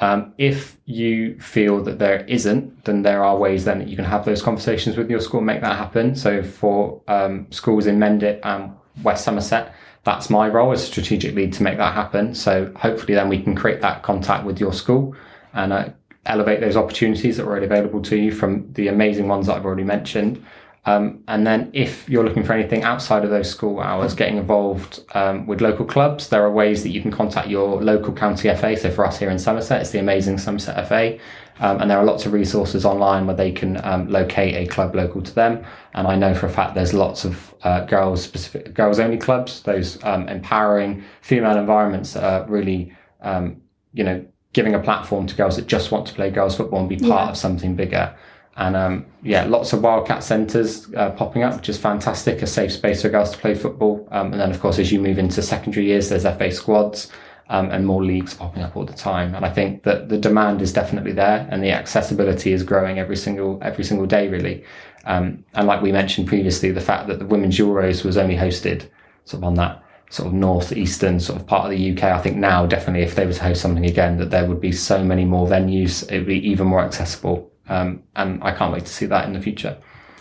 Um, 0.00 0.32
if 0.38 0.78
you 0.86 1.38
feel 1.38 1.84
that 1.84 1.98
there 1.98 2.24
isn't, 2.24 2.84
then 2.84 3.02
there 3.02 3.22
are 3.22 3.36
ways 3.36 3.66
then 3.66 3.78
that 3.80 3.88
you 3.88 3.96
can 3.96 4.06
have 4.06 4.24
those 4.24 4.42
conversations 4.42 4.96
with 4.96 5.10
your 5.10 5.20
school 5.20 5.38
and 5.38 5.46
make 5.46 5.60
that 5.60 5.76
happen. 5.76 6.16
So 6.16 6.42
for 6.42 7.02
um, 7.06 7.46
schools 7.50 7.86
in 7.86 7.98
Mendip 7.98 8.40
and 8.42 8.72
West 9.02 9.24
Somerset, 9.24 9.74
that's 10.04 10.30
my 10.30 10.48
role 10.48 10.72
as 10.72 10.84
strategic 10.84 11.34
lead 11.34 11.52
to 11.54 11.62
make 11.62 11.76
that 11.76 11.92
happen. 11.94 12.34
So 12.34 12.72
hopefully 12.76 13.14
then 13.14 13.28
we 13.28 13.42
can 13.42 13.54
create 13.54 13.82
that 13.82 14.02
contact 14.02 14.46
with 14.46 14.58
your 14.58 14.72
school 14.72 15.14
and 15.52 15.72
uh, 15.72 15.90
elevate 16.24 16.60
those 16.60 16.76
opportunities 16.76 17.36
that 17.36 17.44
are 17.44 17.48
already 17.48 17.66
available 17.66 18.00
to 18.02 18.16
you 18.16 18.32
from 18.32 18.72
the 18.72 18.88
amazing 18.88 19.28
ones 19.28 19.46
that 19.46 19.56
I've 19.56 19.66
already 19.66 19.84
mentioned. 19.84 20.42
Um, 20.86 21.22
and 21.28 21.46
then 21.46 21.70
if 21.74 22.08
you're 22.08 22.24
looking 22.24 22.42
for 22.42 22.54
anything 22.54 22.84
outside 22.84 23.22
of 23.24 23.30
those 23.30 23.50
school 23.50 23.80
hours, 23.80 24.14
getting 24.14 24.38
involved 24.38 25.00
um, 25.14 25.46
with 25.46 25.60
local 25.60 25.84
clubs, 25.84 26.28
there 26.28 26.42
are 26.42 26.50
ways 26.50 26.82
that 26.82 26.90
you 26.90 27.02
can 27.02 27.10
contact 27.10 27.48
your 27.48 27.82
local 27.82 28.14
county 28.14 28.48
FA. 28.54 28.76
So 28.76 28.90
for 28.90 29.04
us 29.06 29.18
here 29.18 29.30
in 29.30 29.38
Somerset, 29.38 29.82
it's 29.82 29.90
the 29.90 29.98
amazing 29.98 30.38
Somerset 30.38 30.88
FA. 30.88 31.18
Um, 31.58 31.82
and 31.82 31.90
there 31.90 31.98
are 31.98 32.04
lots 32.04 32.24
of 32.24 32.32
resources 32.32 32.86
online 32.86 33.26
where 33.26 33.36
they 33.36 33.52
can 33.52 33.78
um, 33.84 34.08
locate 34.08 34.54
a 34.54 34.66
club 34.72 34.94
local 34.94 35.20
to 35.20 35.34
them. 35.34 35.62
And 35.92 36.06
I 36.06 36.16
know 36.16 36.34
for 36.34 36.46
a 36.46 36.50
fact 36.50 36.74
there's 36.74 36.94
lots 36.94 37.26
of 37.26 37.54
uh, 37.62 37.84
girls 37.84 38.22
specific, 38.24 38.72
girls 38.72 38.98
only 38.98 39.18
clubs, 39.18 39.60
those 39.62 40.02
um, 40.02 40.26
empowering 40.30 41.04
female 41.20 41.58
environments 41.58 42.14
that 42.14 42.24
are 42.24 42.46
really, 42.48 42.96
um, 43.20 43.60
you 43.92 44.02
know, 44.04 44.24
giving 44.54 44.74
a 44.74 44.80
platform 44.80 45.26
to 45.26 45.36
girls 45.36 45.56
that 45.56 45.66
just 45.66 45.92
want 45.92 46.06
to 46.06 46.14
play 46.14 46.30
girls 46.30 46.56
football 46.56 46.80
and 46.80 46.88
be 46.88 46.96
part 46.96 47.26
Yeah. 47.26 47.30
of 47.30 47.36
something 47.36 47.76
bigger. 47.76 48.14
And 48.56 48.76
um, 48.76 49.06
yeah, 49.22 49.44
lots 49.44 49.72
of 49.72 49.82
Wildcat 49.82 50.22
centres 50.22 50.92
uh, 50.94 51.10
popping 51.10 51.42
up, 51.42 51.56
which 51.56 51.68
is 51.68 51.78
fantastic, 51.78 52.42
a 52.42 52.46
safe 52.46 52.72
space 52.72 53.02
for 53.02 53.08
girls 53.08 53.30
to 53.30 53.38
play 53.38 53.54
football. 53.54 54.06
Um, 54.10 54.32
and 54.32 54.40
then, 54.40 54.50
of 54.50 54.60
course, 54.60 54.78
as 54.78 54.92
you 54.92 55.00
move 55.00 55.18
into 55.18 55.40
secondary 55.40 55.86
years, 55.86 56.08
there's 56.08 56.24
FA 56.24 56.50
squads 56.50 57.10
um, 57.48 57.70
and 57.70 57.86
more 57.86 58.04
leagues 58.04 58.34
popping 58.34 58.62
up 58.62 58.76
all 58.76 58.84
the 58.84 58.92
time. 58.92 59.34
And 59.34 59.44
I 59.44 59.50
think 59.50 59.82
that 59.84 60.08
the 60.08 60.18
demand 60.18 60.62
is 60.62 60.72
definitely 60.72 61.12
there, 61.12 61.46
and 61.50 61.62
the 61.62 61.70
accessibility 61.70 62.52
is 62.52 62.62
growing 62.62 62.98
every 62.98 63.16
single 63.16 63.58
every 63.62 63.84
single 63.84 64.06
day, 64.06 64.28
really. 64.28 64.64
Um, 65.04 65.44
and 65.54 65.66
like 65.66 65.82
we 65.82 65.92
mentioned 65.92 66.28
previously, 66.28 66.70
the 66.70 66.80
fact 66.80 67.08
that 67.08 67.18
the 67.18 67.26
Women's 67.26 67.58
Euros 67.58 68.04
was 68.04 68.16
only 68.16 68.36
hosted 68.36 68.88
sort 69.24 69.42
of 69.42 69.44
on 69.44 69.54
that 69.54 69.82
sort 70.10 70.26
of 70.26 70.32
northeastern 70.32 71.20
sort 71.20 71.40
of 71.40 71.46
part 71.46 71.64
of 71.64 71.70
the 71.70 71.92
UK. 71.92 72.04
I 72.04 72.20
think 72.20 72.36
now 72.36 72.66
definitely 72.66 73.02
if 73.02 73.14
they 73.14 73.26
were 73.26 73.32
to 73.32 73.42
host 73.42 73.62
something 73.62 73.86
again, 73.86 74.18
that 74.18 74.30
there 74.30 74.46
would 74.46 74.60
be 74.60 74.72
so 74.72 75.02
many 75.02 75.24
more 75.24 75.46
venues. 75.46 76.10
It 76.10 76.18
would 76.18 76.26
be 76.26 76.48
even 76.48 76.66
more 76.66 76.80
accessible. 76.80 77.49
Um, 77.70 78.02
and 78.16 78.42
I 78.44 78.52
can't 78.52 78.72
wait 78.72 78.84
to 78.84 78.92
see 78.92 79.06
that 79.06 79.26
in 79.26 79.32
the 79.32 79.40
future. 79.40 79.78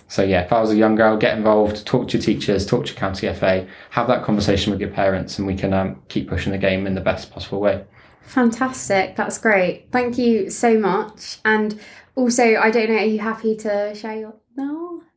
So 0.08 0.24
yeah, 0.24 0.42
if 0.42 0.54
I 0.54 0.62
was 0.62 0.72
a 0.72 0.76
young 0.76 0.96
girl, 0.96 1.18
get 1.18 1.38
involved, 1.38 1.86
talk 1.86 2.08
to 2.10 2.18
your 2.18 2.24
teachers, 2.24 2.66
talk 2.66 2.86
to 2.86 2.92
your 2.92 3.00
county 3.00 3.32
FA, 3.34 3.68
have 3.92 4.08
that 4.08 4.24
conversation 4.24 4.72
with 4.72 4.80
your 4.80 4.90
parents, 4.90 5.38
and 5.38 5.46
we 5.46 5.56
can 5.56 5.74
um, 5.74 6.02
keep 6.08 6.30
pushing 6.30 6.52
the 6.52 6.58
game 6.58 6.88
in 6.88 6.96
the 6.96 7.02
best 7.02 7.32
possible 7.32 7.60
way. 7.60 7.84
Fantastic. 8.22 9.16
That's 9.16 9.38
great. 9.38 9.88
Thank 9.92 10.18
you 10.18 10.50
so 10.50 10.80
much. 10.80 11.40
And 11.46 11.80
Also, 12.16 12.44
I 12.56 12.72
don't 12.72 12.90
know, 12.90 12.98
are 12.98 13.06
you 13.06 13.20
happy 13.20 13.56
to 13.58 13.94
share 13.96 14.18
your 14.18 14.34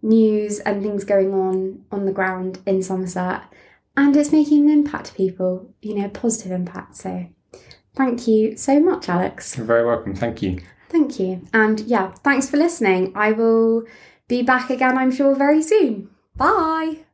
news 0.02 0.60
and 0.60 0.82
things 0.82 1.04
going 1.04 1.34
on 1.34 1.84
on 1.92 2.06
the 2.06 2.12
ground 2.12 2.60
in 2.66 2.82
Somerset. 2.82 3.44
And 3.98 4.16
it's 4.16 4.32
making 4.32 4.70
an 4.70 4.70
impact 4.70 5.08
to 5.08 5.14
people, 5.14 5.74
you 5.82 5.96
know, 5.96 6.08
positive 6.10 6.52
impact. 6.52 6.96
So 6.96 7.28
thank 7.96 8.28
you 8.28 8.56
so 8.56 8.80
much, 8.80 9.10
Alex. 9.10 9.58
You're 9.58 9.66
very 9.66 9.86
welcome. 9.86 10.16
Thank 10.16 10.42
you. 10.42 10.62
Thank 10.90 11.20
you. 11.20 11.48
And 11.54 11.82
yeah, 11.82 12.12
thanks 12.24 12.50
for 12.50 12.58
listening. 12.58 13.12
I 13.16 13.32
will 13.34 13.84
be 14.28 14.42
back 14.42 14.70
again, 14.70 14.98
I'm 14.98 15.12
sure, 15.12 15.36
very 15.36 15.62
soon. 15.62 16.10
Bye. 16.36 17.06